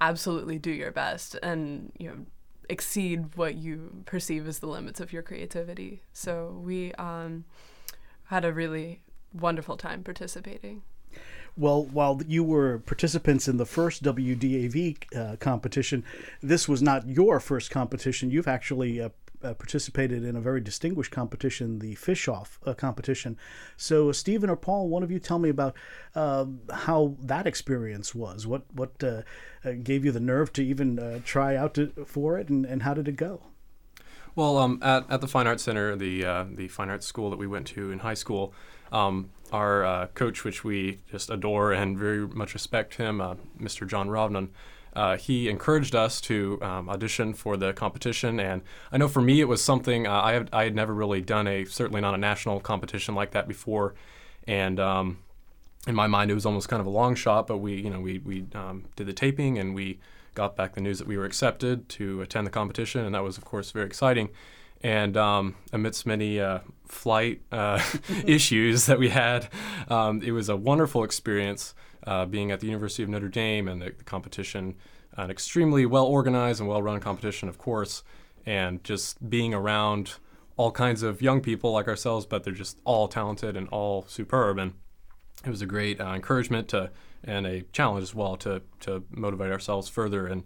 absolutely 0.00 0.58
do 0.58 0.70
your 0.70 0.92
best 0.92 1.36
and 1.42 1.90
you 1.98 2.06
know 2.06 2.16
exceed 2.68 3.34
what 3.36 3.54
you 3.54 4.02
perceive 4.06 4.46
as 4.46 4.58
the 4.58 4.66
limits 4.66 5.00
of 5.00 5.12
your 5.12 5.22
creativity. 5.22 6.02
So 6.12 6.60
we 6.62 6.92
um, 6.94 7.44
had 8.24 8.44
a 8.44 8.52
really 8.52 9.02
wonderful 9.40 9.76
time 9.76 10.02
participating. 10.02 10.82
Well, 11.56 11.84
while 11.84 12.20
you 12.26 12.44
were 12.44 12.80
participants 12.80 13.48
in 13.48 13.56
the 13.56 13.64
first 13.64 14.02
WDAV 14.02 15.16
uh, 15.16 15.36
competition, 15.36 16.04
this 16.42 16.68
was 16.68 16.82
not 16.82 17.08
your 17.08 17.40
first 17.40 17.70
competition. 17.70 18.30
You've 18.30 18.48
actually 18.48 19.00
uh, 19.00 19.08
uh, 19.42 19.54
participated 19.54 20.24
in 20.24 20.36
a 20.36 20.40
very 20.40 20.60
distinguished 20.60 21.10
competition, 21.10 21.78
the 21.78 21.94
Fischoff 21.94 22.58
uh, 22.66 22.74
competition. 22.74 23.38
So, 23.76 24.12
Stephen 24.12 24.50
or 24.50 24.56
Paul, 24.56 24.88
one 24.88 25.02
of 25.02 25.10
you 25.10 25.18
tell 25.18 25.38
me 25.38 25.48
about 25.48 25.74
uh, 26.14 26.46
how 26.72 27.16
that 27.20 27.46
experience 27.46 28.14
was. 28.14 28.46
What 28.46 28.62
what 28.72 29.02
uh, 29.02 29.22
uh, 29.64 29.72
gave 29.82 30.04
you 30.04 30.12
the 30.12 30.20
nerve 30.20 30.52
to 30.54 30.64
even 30.64 30.98
uh, 30.98 31.20
try 31.24 31.56
out 31.56 31.74
to, 31.74 31.92
for 32.06 32.38
it, 32.38 32.48
and, 32.48 32.64
and 32.64 32.82
how 32.82 32.94
did 32.94 33.08
it 33.08 33.16
go? 33.16 33.42
Well, 34.34 34.58
um, 34.58 34.80
at, 34.82 35.10
at 35.10 35.20
the 35.20 35.28
Fine 35.28 35.46
Arts 35.46 35.62
Center, 35.62 35.96
the 35.96 36.22
the 36.54 36.68
fine 36.68 36.90
arts 36.90 37.06
school 37.06 37.30
that 37.30 37.38
we 37.38 37.46
went 37.46 37.66
to 37.68 37.90
in 37.90 38.00
high 38.00 38.14
school, 38.14 38.52
um, 38.92 39.30
our 39.52 40.08
coach, 40.14 40.44
which 40.44 40.64
we 40.64 40.98
just 41.10 41.30
adore 41.30 41.72
and 41.72 41.96
very 41.96 42.26
much 42.26 42.54
respect 42.54 42.96
him, 42.96 43.18
Mr. 43.60 43.86
John 43.86 44.08
Rovnan, 44.08 44.48
uh, 44.96 45.18
he 45.18 45.50
encouraged 45.50 45.94
us 45.94 46.22
to 46.22 46.58
um, 46.62 46.88
audition 46.88 47.34
for 47.34 47.58
the 47.58 47.74
competition. 47.74 48.40
And 48.40 48.62
I 48.90 48.96
know 48.96 49.08
for 49.08 49.20
me, 49.20 49.42
it 49.42 49.44
was 49.44 49.62
something 49.62 50.06
uh, 50.06 50.22
I, 50.22 50.32
had, 50.32 50.48
I 50.54 50.64
had 50.64 50.74
never 50.74 50.94
really 50.94 51.20
done 51.20 51.46
a, 51.46 51.66
certainly 51.66 52.00
not 52.00 52.14
a 52.14 52.18
national 52.18 52.60
competition 52.60 53.14
like 53.14 53.32
that 53.32 53.46
before. 53.46 53.94
And 54.48 54.80
um, 54.80 55.18
in 55.86 55.94
my 55.94 56.06
mind, 56.06 56.30
it 56.30 56.34
was 56.34 56.46
almost 56.46 56.70
kind 56.70 56.80
of 56.80 56.86
a 56.86 56.90
long 56.90 57.14
shot, 57.14 57.46
but 57.46 57.58
we, 57.58 57.74
you 57.74 57.90
know, 57.90 58.00
we, 58.00 58.18
we 58.20 58.46
um, 58.54 58.86
did 58.96 59.06
the 59.06 59.12
taping 59.12 59.58
and 59.58 59.74
we 59.74 60.00
got 60.34 60.56
back 60.56 60.72
the 60.72 60.80
news 60.80 60.98
that 60.98 61.06
we 61.06 61.18
were 61.18 61.26
accepted 61.26 61.90
to 61.90 62.22
attend 62.22 62.46
the 62.46 62.50
competition. 62.50 63.04
And 63.04 63.14
that 63.14 63.22
was, 63.22 63.36
of 63.36 63.44
course, 63.44 63.72
very 63.72 63.84
exciting. 63.84 64.30
And 64.86 65.16
um, 65.16 65.56
amidst 65.72 66.06
many 66.06 66.38
uh, 66.38 66.60
flight 66.86 67.42
uh, 67.50 67.82
issues 68.24 68.86
that 68.86 69.00
we 69.00 69.08
had, 69.08 69.48
um, 69.88 70.22
it 70.22 70.30
was 70.30 70.48
a 70.48 70.54
wonderful 70.54 71.02
experience 71.02 71.74
uh, 72.06 72.24
being 72.24 72.52
at 72.52 72.60
the 72.60 72.68
University 72.68 73.02
of 73.02 73.08
Notre 73.08 73.26
Dame 73.26 73.66
and 73.66 73.82
the, 73.82 73.86
the 73.86 74.04
competition, 74.04 74.76
an 75.16 75.28
extremely 75.28 75.86
well 75.86 76.06
organized 76.06 76.60
and 76.60 76.68
well 76.68 76.80
run 76.80 77.00
competition, 77.00 77.48
of 77.48 77.58
course, 77.58 78.04
and 78.46 78.84
just 78.84 79.28
being 79.28 79.52
around 79.52 80.14
all 80.56 80.70
kinds 80.70 81.02
of 81.02 81.20
young 81.20 81.40
people 81.40 81.72
like 81.72 81.88
ourselves, 81.88 82.24
but 82.24 82.44
they're 82.44 82.54
just 82.54 82.78
all 82.84 83.08
talented 83.08 83.56
and 83.56 83.66
all 83.70 84.04
superb. 84.06 84.56
And 84.56 84.74
it 85.44 85.50
was 85.50 85.62
a 85.62 85.66
great 85.66 86.00
uh, 86.00 86.12
encouragement 86.12 86.68
to 86.68 86.92
and 87.24 87.44
a 87.44 87.62
challenge 87.72 88.04
as 88.04 88.14
well 88.14 88.36
to 88.36 88.62
to 88.78 89.02
motivate 89.10 89.50
ourselves 89.50 89.88
further 89.88 90.28
and 90.28 90.44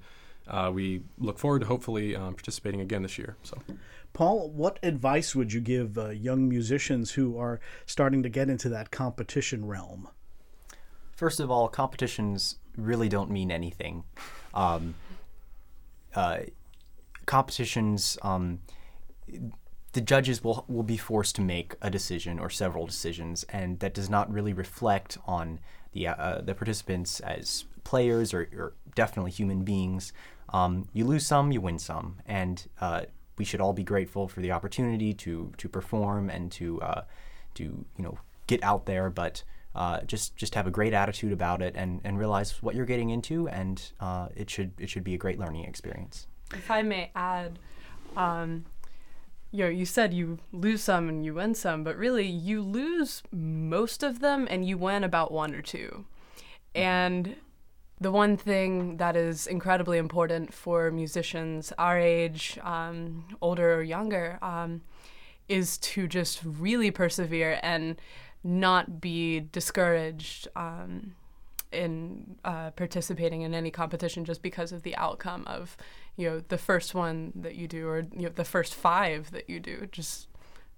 uh, 0.49 0.71
we 0.73 1.03
look 1.19 1.39
forward 1.39 1.61
to 1.61 1.67
hopefully 1.67 2.17
um, 2.17 2.35
participating 2.35 2.81
again 2.81 3.03
this 3.03 3.19
year. 3.19 3.37
So. 3.43 3.59
Paul, 4.13 4.51
what 4.51 4.79
advice 4.83 5.35
would 5.35 5.53
you 5.53 5.61
give 5.61 5.97
uh, 5.97 6.11
young 6.11 6.49
musicians 6.49 7.13
who 7.13 7.39
are 7.39 7.61
starting 7.87 8.23
to 8.23 8.29
get 8.29 8.51
into 8.51 8.69
that 8.69 8.91
competition 8.91 9.67
realm? 9.67 10.09
First 11.13 11.41
of 11.41 11.51
all, 11.51 11.69
competitions 11.69 12.57
really 12.77 13.09
don't 13.09 13.31
mean 13.31 13.51
anything. 13.51 14.05
Um, 14.55 14.95
uh, 16.15 16.41
competitions, 17.27 18.19
um, 18.23 18.61
the 19.93 20.01
judges 20.01 20.43
will 20.43 20.65
will 20.69 20.83
be 20.83 20.97
forced 20.97 21.37
to 21.37 21.43
make 21.43 21.75
a 21.83 21.91
decision 21.91 22.39
or 22.39 22.51
several 22.51 22.87
decisions, 22.87 23.45
and 23.51 23.79
that 23.81 23.95
does 23.95 24.09
not 24.11 24.33
really 24.33 24.53
reflect 24.53 25.19
on 25.27 25.61
the 25.93 26.09
uh, 26.09 26.41
the 26.41 26.55
participants 26.55 27.21
as 27.21 27.65
players 27.85 28.33
or, 28.35 28.49
or 28.57 28.73
definitely 28.95 29.31
human 29.31 29.63
beings. 29.63 30.13
Um, 30.53 30.89
you 30.93 31.05
lose 31.05 31.27
some, 31.27 31.53
you 31.53 31.61
win 31.61 31.79
some, 31.79 32.17
and 32.27 32.67
uh, 32.81 33.03
we 33.41 33.45
should 33.47 33.63
all 33.63 33.73
be 33.73 33.83
grateful 33.83 34.29
for 34.29 34.43
the 34.43 34.53
opportunity 34.53 35.15
to 35.15 35.51
to 35.57 35.67
perform 35.67 36.29
and 36.29 36.53
to 36.53 36.79
uh, 36.83 37.03
to 37.55 37.63
you 37.97 38.05
know 38.05 38.19
get 38.47 38.63
out 38.63 38.85
there, 38.85 39.09
but. 39.11 39.43
Uh, 39.73 40.01
just 40.01 40.35
just 40.35 40.57
have 40.57 40.67
a 40.67 40.71
great 40.79 40.93
attitude 40.93 41.33
about 41.33 41.63
it 41.63 41.77
and, 41.77 42.01
and 42.03 42.19
realize 42.19 42.61
what 42.61 42.75
you're 42.75 42.85
getting 42.85 43.11
into 43.11 43.47
and 43.51 43.93
uh, 44.01 44.27
it 44.35 44.51
should 44.51 44.73
it 44.81 44.91
should 44.91 45.05
be 45.05 45.15
a 45.15 45.17
great 45.17 45.39
learning 45.39 45.65
experience. 45.65 46.27
If 46.53 46.73
I 46.73 46.83
may 46.83 47.13
add, 47.15 47.61
um, 48.17 48.65
you 49.53 49.63
know, 49.63 49.71
you 49.71 49.87
said 49.87 50.13
you 50.13 50.41
lose 50.51 50.83
some 50.83 51.09
and 51.09 51.25
you 51.25 51.35
win 51.35 51.55
some, 51.55 51.85
but 51.85 51.97
really 51.97 52.27
you 52.27 52.63
lose 52.63 53.23
most 53.31 54.03
of 54.03 54.19
them 54.19 54.49
and 54.51 54.67
you 54.67 54.77
win 54.77 55.05
about 55.05 55.31
one 55.31 55.55
or 55.55 55.63
two. 55.63 56.05
And 56.75 57.37
the 58.01 58.11
one 58.11 58.37
thing 58.37 58.97
that 58.97 59.15
is 59.15 59.47
incredibly 59.47 59.99
important 59.99 60.55
for 60.55 60.91
musicians 60.91 61.73
our 61.77 61.99
age, 61.99 62.59
um, 62.63 63.25
older 63.43 63.75
or 63.75 63.83
younger, 63.83 64.39
um, 64.41 64.81
is 65.49 65.77
to 65.79 66.07
just 66.07 66.41
really 66.45 66.91
persevere 66.91 67.59
and 67.63 68.01
not 68.43 69.01
be 69.01 69.41
discouraged 69.41 70.49
um, 70.57 71.15
in 71.73 72.37
uh, 72.45 72.71
participating 72.71 73.43
in 73.43 73.53
any 73.53 73.71
competition 73.71 74.25
just 74.25 74.43
because 74.43 74.73
of 74.73 74.83
the 74.83 74.97
outcome 74.97 75.45
of 75.47 75.77
you 76.17 76.29
know 76.29 76.41
the 76.49 76.59
first 76.59 76.95
one 76.95 77.33
that 77.35 77.55
you 77.55 77.69
do 77.69 77.87
or 77.87 78.07
you 78.13 78.23
know 78.23 78.29
the 78.31 78.45
first 78.45 78.75
five 78.75 79.31
that 79.31 79.49
you 79.51 79.61
do. 79.61 79.87
Just 79.93 80.29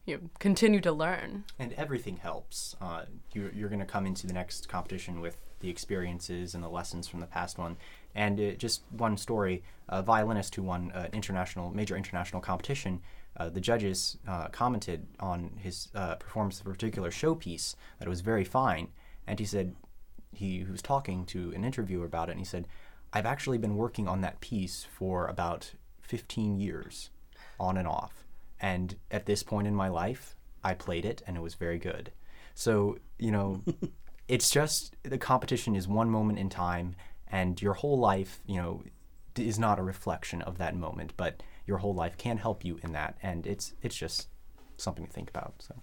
you 0.07 0.17
know, 0.17 0.23
continue 0.41 0.81
to 0.81 0.91
learn. 0.91 1.45
And 1.59 1.73
everything 1.75 2.17
helps. 2.17 2.75
Uh, 2.81 3.05
you're, 3.33 3.53
you're 3.53 3.69
going 3.69 3.79
to 3.79 3.87
come 3.87 4.07
into 4.07 4.27
the 4.27 4.33
next 4.33 4.69
competition 4.69 5.21
with 5.21 5.37
the 5.63 5.71
experiences 5.71 6.55
and 6.55 6.63
the 6.63 6.69
lessons 6.69 7.09
from 7.09 7.21
the 7.21 7.27
past 7.27 7.59
one 7.59 7.77
and 8.15 8.39
uh, 8.39 8.51
just 8.53 8.83
one 8.91 9.17
story 9.17 9.63
a 9.89 10.03
violinist 10.03 10.55
who 10.55 10.63
won 10.63 10.93
an 10.95 11.09
international 11.13 11.71
major 11.75 11.97
international 11.97 12.43
competition 12.43 13.01
uh, 13.39 13.49
the 13.49 13.61
judges 13.61 14.19
uh, 14.29 14.49
commented 14.49 15.07
on 15.19 15.51
his 15.57 15.89
uh, 15.95 16.15
performance 16.17 16.61
of 16.61 16.67
a 16.67 16.71
particular 16.71 17.11
showpiece 17.11 17.75
that 17.99 18.07
it 18.07 18.11
was 18.11 18.21
very 18.21 18.45
fine 18.45 18.89
and 19.27 19.39
he 19.39 19.47
said 19.47 19.75
he 20.35 20.65
was 20.65 20.83
talking 20.83 21.25
to 21.27 21.53
an 21.55 21.65
interviewer 21.65 22.07
about 22.07 22.29
it, 22.29 22.33
and 22.33 22.41
he 22.41 22.47
said, 22.47 22.67
I've 23.13 23.27
actually 23.27 23.59
been 23.59 23.77
working 23.77 24.09
on 24.09 24.23
that 24.23 24.41
piece 24.41 24.85
for 24.85 25.27
about 25.27 25.73
15 26.01 26.59
years, 26.59 27.11
on 27.61 27.77
and 27.77 27.87
off. 27.87 28.25
And 28.61 28.97
at 29.11 29.27
this 29.27 29.43
point 29.43 29.67
in 29.67 29.75
my 29.75 29.89
life, 29.89 30.35
I 30.65 30.75
played 30.75 31.05
it, 31.05 31.23
and 31.27 31.37
it 31.37 31.41
was 31.41 31.55
very 31.55 31.79
good. 31.79 32.13
So, 32.55 32.99
you 33.19 33.31
know, 33.31 33.63
it's 34.33 34.49
just 34.49 34.97
the 35.03 35.19
competition 35.19 35.77
is 35.77 35.87
one 35.87 36.09
moment 36.09 36.39
in 36.39 36.49
time, 36.49 36.97
and 37.31 37.61
your 37.61 37.75
whole 37.75 37.99
life, 37.99 38.41
you 38.47 38.57
know, 38.57 38.83
is 39.37 39.59
not 39.59 39.79
a 39.79 39.83
reflection 39.83 40.41
of 40.41 40.57
that 40.57 40.75
moment, 40.75 41.13
but 41.19 41.43
your 41.67 41.79
whole 41.79 41.95
life 41.95 42.17
can 42.17 42.39
help 42.39 42.65
you 42.65 42.79
in 42.83 42.93
that, 42.93 43.19
and 43.23 43.47
it's 43.47 43.75
it's 43.83 43.95
just 43.95 44.29
something 44.79 45.05
to 45.05 45.13
think 45.13 45.29
about. 45.29 45.57
So 45.59 45.75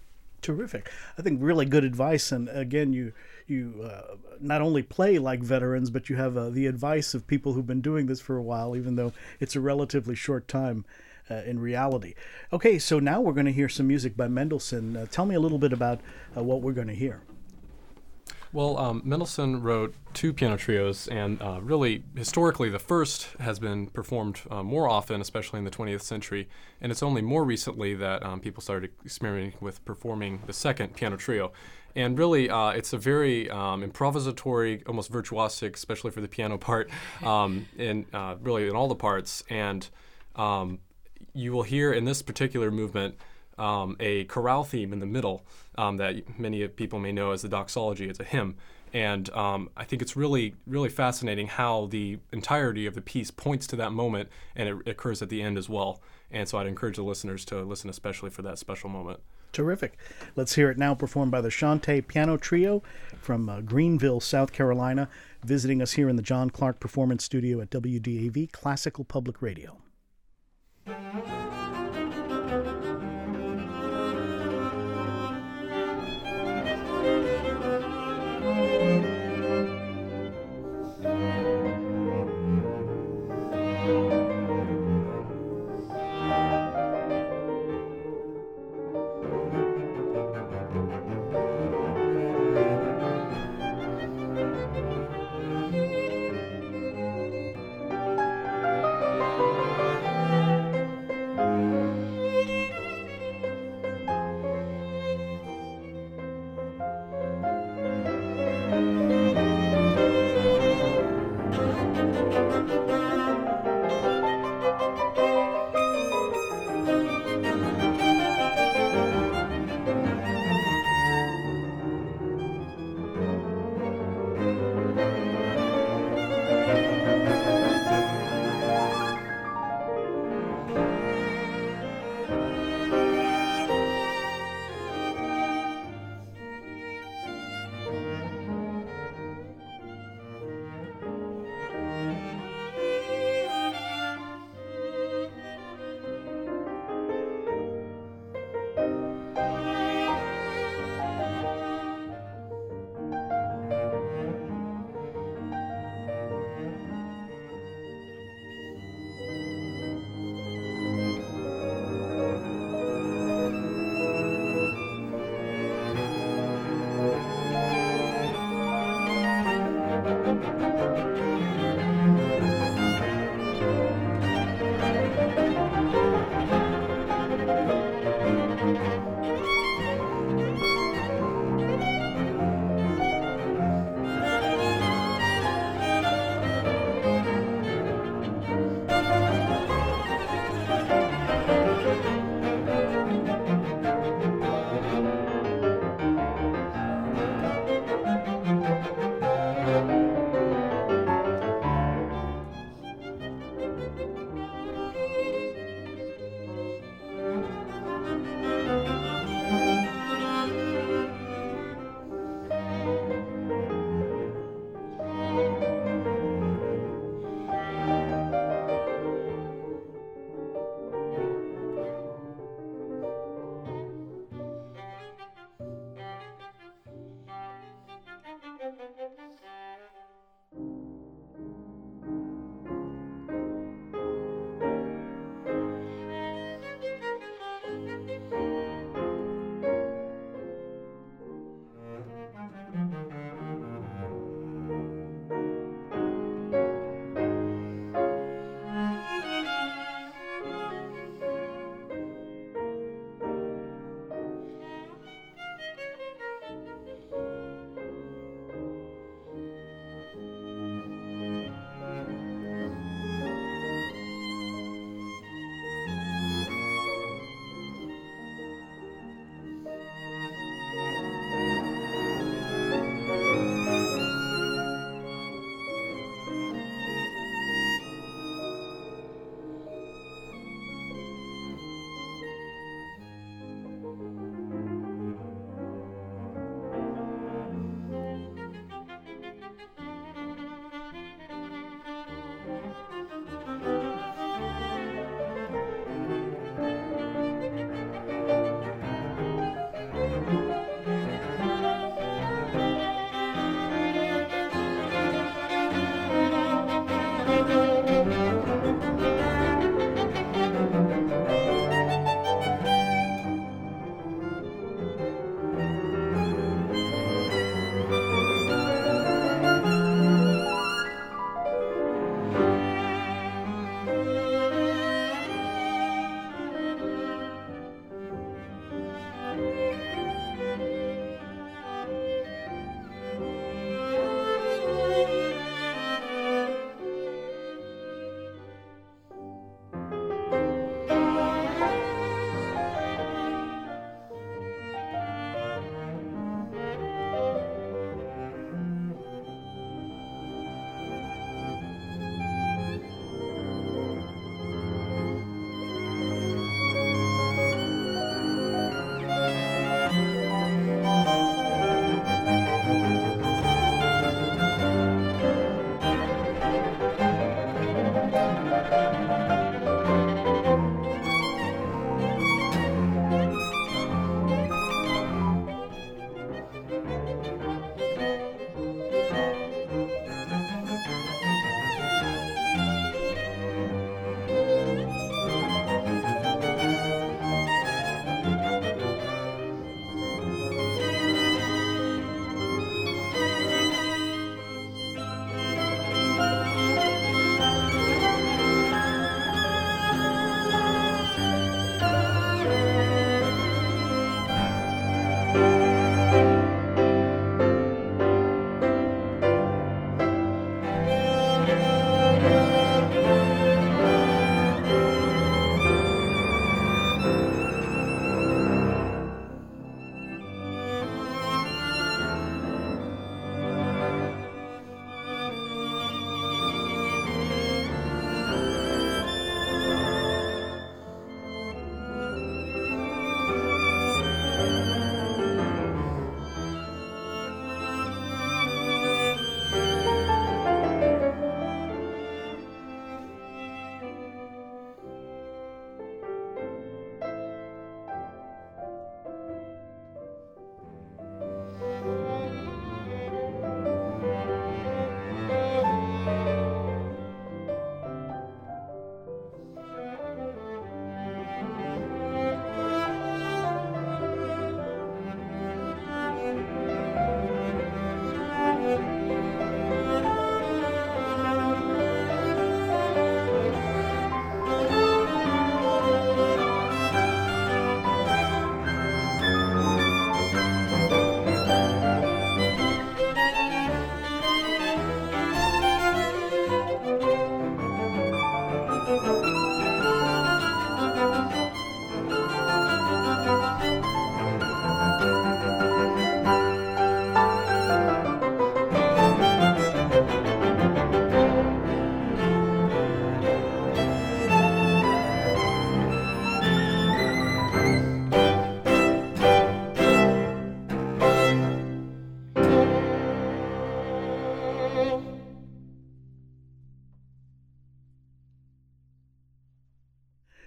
terrific. 0.42 0.90
I 1.16 1.22
think 1.22 1.38
really 1.40 1.64
good 1.64 1.84
advice. 1.84 2.32
And 2.32 2.48
again, 2.48 2.92
you 2.92 3.12
you 3.46 3.88
uh, 3.88 4.16
not 4.40 4.62
only 4.62 4.82
play 4.82 5.20
like 5.20 5.42
veterans, 5.44 5.88
but 5.88 6.10
you 6.10 6.16
have 6.16 6.36
uh, 6.36 6.50
the 6.50 6.66
advice 6.66 7.14
of 7.14 7.28
people 7.28 7.52
who've 7.52 7.68
been 7.68 7.80
doing 7.80 8.06
this 8.06 8.20
for 8.20 8.36
a 8.36 8.42
while, 8.42 8.74
even 8.74 8.96
though 8.96 9.12
it's 9.38 9.54
a 9.54 9.60
relatively 9.60 10.16
short 10.16 10.48
time. 10.48 10.84
Uh, 11.30 11.44
in 11.46 11.60
reality. 11.60 12.14
Okay, 12.52 12.76
so 12.76 12.98
now 12.98 13.20
we're 13.20 13.32
going 13.32 13.46
to 13.46 13.52
hear 13.52 13.68
some 13.68 13.86
music 13.86 14.16
by 14.16 14.26
Mendelssohn. 14.26 14.96
Uh, 14.96 15.06
tell 15.06 15.26
me 15.26 15.36
a 15.36 15.38
little 15.38 15.58
bit 15.58 15.72
about 15.72 16.00
uh, 16.36 16.42
what 16.42 16.60
we're 16.60 16.72
going 16.72 16.88
to 16.88 16.94
hear. 16.94 17.20
Well, 18.52 18.78
um, 18.78 19.02
Mendelssohn 19.04 19.62
wrote 19.62 19.94
two 20.12 20.32
piano 20.32 20.56
trios, 20.56 21.06
and 21.06 21.40
uh, 21.40 21.60
really, 21.62 22.02
historically, 22.16 22.68
the 22.68 22.80
first 22.80 23.28
has 23.38 23.60
been 23.60 23.86
performed 23.86 24.40
uh, 24.50 24.64
more 24.64 24.88
often, 24.88 25.20
especially 25.20 25.58
in 25.60 25.64
the 25.64 25.70
20th 25.70 26.02
century. 26.02 26.48
And 26.80 26.90
it's 26.90 27.02
only 27.02 27.22
more 27.22 27.44
recently 27.44 27.94
that 27.94 28.24
um, 28.24 28.40
people 28.40 28.60
started 28.60 28.90
experimenting 29.04 29.52
with 29.60 29.84
performing 29.84 30.42
the 30.46 30.52
second 30.52 30.96
piano 30.96 31.16
trio. 31.16 31.52
And 31.94 32.18
really, 32.18 32.50
uh, 32.50 32.70
it's 32.70 32.92
a 32.92 32.98
very 32.98 33.48
um, 33.50 33.88
improvisatory, 33.88 34.82
almost 34.88 35.12
virtuosic, 35.12 35.74
especially 35.74 36.10
for 36.10 36.20
the 36.20 36.28
piano 36.28 36.58
part, 36.58 36.90
um, 37.22 37.68
in 37.78 38.06
uh, 38.12 38.34
really 38.42 38.66
in 38.66 38.74
all 38.74 38.88
the 38.88 38.96
parts. 38.96 39.44
And 39.48 39.88
um, 40.34 40.80
you 41.34 41.52
will 41.52 41.62
hear 41.62 41.92
in 41.92 42.04
this 42.04 42.20
particular 42.20 42.72
movement 42.72 43.14
um, 43.60 43.96
a 44.00 44.24
chorale 44.24 44.64
theme 44.64 44.92
in 44.92 44.98
the 44.98 45.06
middle 45.06 45.44
um, 45.76 45.98
that 45.98 46.38
many 46.38 46.66
people 46.68 46.98
may 46.98 47.12
know 47.12 47.32
as 47.32 47.42
the 47.42 47.48
doxology. 47.48 48.08
It's 48.08 48.20
a 48.20 48.24
hymn. 48.24 48.56
And 48.92 49.30
um, 49.30 49.70
I 49.76 49.84
think 49.84 50.02
it's 50.02 50.16
really, 50.16 50.56
really 50.66 50.88
fascinating 50.88 51.46
how 51.46 51.86
the 51.86 52.18
entirety 52.32 52.86
of 52.86 52.94
the 52.94 53.00
piece 53.00 53.30
points 53.30 53.68
to 53.68 53.76
that 53.76 53.92
moment 53.92 54.28
and 54.56 54.68
it 54.68 54.88
occurs 54.88 55.22
at 55.22 55.28
the 55.28 55.42
end 55.42 55.58
as 55.58 55.68
well. 55.68 56.00
And 56.30 56.48
so 56.48 56.58
I'd 56.58 56.66
encourage 56.66 56.96
the 56.96 57.02
listeners 57.02 57.44
to 57.46 57.62
listen 57.62 57.88
especially 57.88 58.30
for 58.30 58.42
that 58.42 58.58
special 58.58 58.88
moment. 58.88 59.20
Terrific. 59.52 59.96
Let's 60.36 60.54
hear 60.54 60.70
it 60.70 60.78
now 60.78 60.94
performed 60.94 61.32
by 61.32 61.40
the 61.40 61.50
Chante 61.50 62.00
Piano 62.06 62.36
Trio 62.36 62.82
from 63.20 63.48
uh, 63.48 63.60
Greenville, 63.60 64.20
South 64.20 64.52
Carolina, 64.52 65.08
visiting 65.44 65.82
us 65.82 65.92
here 65.92 66.08
in 66.08 66.16
the 66.16 66.22
John 66.22 66.50
Clark 66.50 66.80
Performance 66.80 67.24
Studio 67.24 67.60
at 67.60 67.70
WDAV 67.70 68.52
Classical 68.52 69.04
Public 69.04 69.42
Radio. 69.42 69.76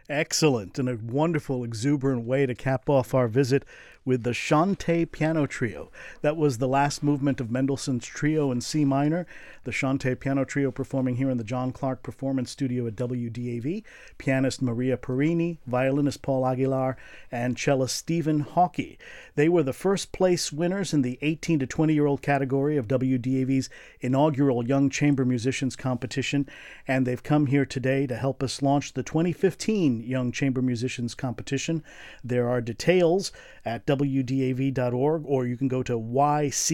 Excellent, 0.10 0.78
and 0.78 0.90
a 0.90 0.98
wonderful, 0.98 1.64
exuberant 1.64 2.26
way 2.26 2.46
to 2.46 2.54
cap 2.54 2.90
off 2.90 3.14
our 3.14 3.30
visit 3.30 3.64
with 4.04 4.24
the 4.24 4.34
Chante 4.34 5.06
Piano 5.06 5.46
Trio. 5.46 5.90
That 6.22 6.36
was 6.36 6.58
the 6.58 6.68
last 6.68 7.04
movement 7.04 7.40
of 7.40 7.50
Mendelssohn's 7.50 8.06
Trio 8.06 8.52
in 8.52 8.60
C 8.60 8.84
minor. 8.84 9.26
The 9.64 9.72
Chante 9.72 10.14
Piano 10.16 10.44
Trio 10.44 10.72
performing 10.72 11.16
here 11.16 11.30
in 11.30 11.38
the 11.38 11.44
John 11.46 11.72
Clark 11.72 12.04
Performance 12.04 12.52
Studio 12.52 12.86
at 12.86 12.98
WDAV. 12.98 13.84
Pianist 14.18 14.62
Maria 14.62 14.98
Perini, 14.98 15.60
violinist 15.66 16.22
Paul 16.22 16.46
Aguilar, 16.46 16.98
and 17.32 17.58
cellist 17.58 17.96
Stephen 17.96 18.44
Hawkey. 18.44 18.98
They 19.36 19.48
were 19.48 19.64
the 19.64 19.72
first 19.72 20.12
place 20.12 20.52
winners 20.52 20.94
in 20.94 21.02
the 21.02 21.18
18 21.22 21.60
to 21.60 21.66
20 21.66 21.94
year 21.94 22.08
old 22.08 22.22
category 22.22 22.76
of 22.76 22.90
WDAV's 22.90 23.70
inaugural 24.02 24.68
Young 24.68 24.90
Chamber 24.90 25.24
Musicians 25.24 25.78
competition, 25.78 26.46
and 26.86 27.08
they've 27.08 27.24
come 27.24 27.46
here 27.46 27.66
today 27.66 28.06
to 28.08 28.18
help 28.18 28.44
us 28.44 28.62
launch 28.62 28.94
the 28.94 29.04
2015 29.04 29.93
Young 30.02 30.32
Chamber 30.32 30.62
Musicians 30.62 31.16
competition. 31.16 31.84
There 32.24 32.50
are 32.50 32.62
details 32.62 33.32
at 33.66 33.86
wdav.org, 33.86 35.24
or 35.26 35.46
you 35.46 35.58
can 35.58 35.68
go 35.68 35.84
to 35.84 36.00
ycmc.wdav.org 36.00 36.74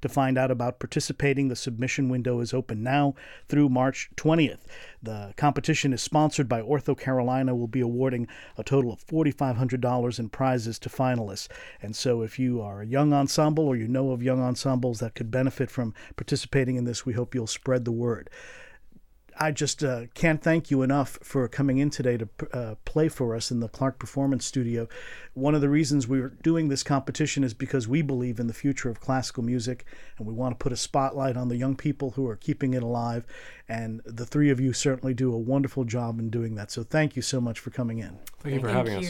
to 0.00 0.08
find 0.08 0.38
out 0.38 0.50
about 0.50 0.78
participating. 0.78 1.48
The 1.48 1.56
submission 1.56 2.08
window 2.08 2.40
is 2.40 2.54
open 2.54 2.82
now 2.82 3.14
through 3.48 3.68
March 3.68 4.10
20th. 4.16 4.60
The 5.02 5.32
competition 5.36 5.92
is 5.92 6.02
sponsored 6.02 6.48
by 6.48 6.60
OrthoCarolina. 6.60 7.56
Will 7.56 7.66
be 7.66 7.80
awarding 7.80 8.28
a 8.58 8.64
total 8.64 8.92
of 8.92 9.06
$4,500 9.06 10.18
in 10.18 10.28
prizes 10.28 10.78
to 10.80 10.88
finalists. 10.88 11.48
And 11.80 11.96
so, 11.96 12.22
if 12.22 12.38
you 12.38 12.60
are 12.60 12.82
a 12.82 12.86
young 12.86 13.12
ensemble 13.12 13.66
or 13.66 13.76
you 13.76 13.88
know 13.88 14.10
of 14.10 14.22
young 14.22 14.42
ensembles 14.42 15.00
that 15.00 15.14
could 15.14 15.30
benefit 15.30 15.70
from 15.70 15.94
participating 16.16 16.76
in 16.76 16.84
this, 16.84 17.06
we 17.06 17.14
hope 17.14 17.34
you'll 17.34 17.46
spread 17.46 17.84
the 17.84 17.92
word. 17.92 18.28
I 19.38 19.50
just 19.50 19.82
uh, 19.82 20.06
can't 20.14 20.42
thank 20.42 20.70
you 20.70 20.82
enough 20.82 21.18
for 21.22 21.46
coming 21.48 21.78
in 21.78 21.90
today 21.90 22.16
to 22.16 22.28
uh, 22.52 22.74
play 22.84 23.08
for 23.08 23.34
us 23.34 23.50
in 23.50 23.60
the 23.60 23.68
Clark 23.68 23.98
Performance 23.98 24.44
Studio. 24.44 24.88
One 25.34 25.54
of 25.54 25.60
the 25.60 25.68
reasons 25.68 26.08
we're 26.08 26.30
doing 26.42 26.68
this 26.68 26.82
competition 26.82 27.44
is 27.44 27.54
because 27.54 27.86
we 27.86 28.02
believe 28.02 28.40
in 28.40 28.46
the 28.46 28.54
future 28.54 28.90
of 28.90 29.00
classical 29.00 29.42
music 29.42 29.84
and 30.18 30.26
we 30.26 30.32
want 30.32 30.58
to 30.58 30.62
put 30.62 30.72
a 30.72 30.76
spotlight 30.76 31.36
on 31.36 31.48
the 31.48 31.56
young 31.56 31.76
people 31.76 32.12
who 32.12 32.26
are 32.26 32.36
keeping 32.36 32.74
it 32.74 32.82
alive. 32.82 33.24
And 33.68 34.00
the 34.04 34.26
three 34.26 34.50
of 34.50 34.60
you 34.60 34.72
certainly 34.72 35.14
do 35.14 35.32
a 35.32 35.38
wonderful 35.38 35.84
job 35.84 36.18
in 36.18 36.30
doing 36.30 36.56
that. 36.56 36.70
So 36.70 36.82
thank 36.82 37.14
you 37.16 37.22
so 37.22 37.40
much 37.40 37.60
for 37.60 37.70
coming 37.70 37.98
in. 37.98 38.18
Thank 38.40 38.54
you 38.54 38.60
for 38.60 38.66
Thank 38.66 38.76
having 38.76 38.92
you. 38.92 38.98
us. 38.98 39.06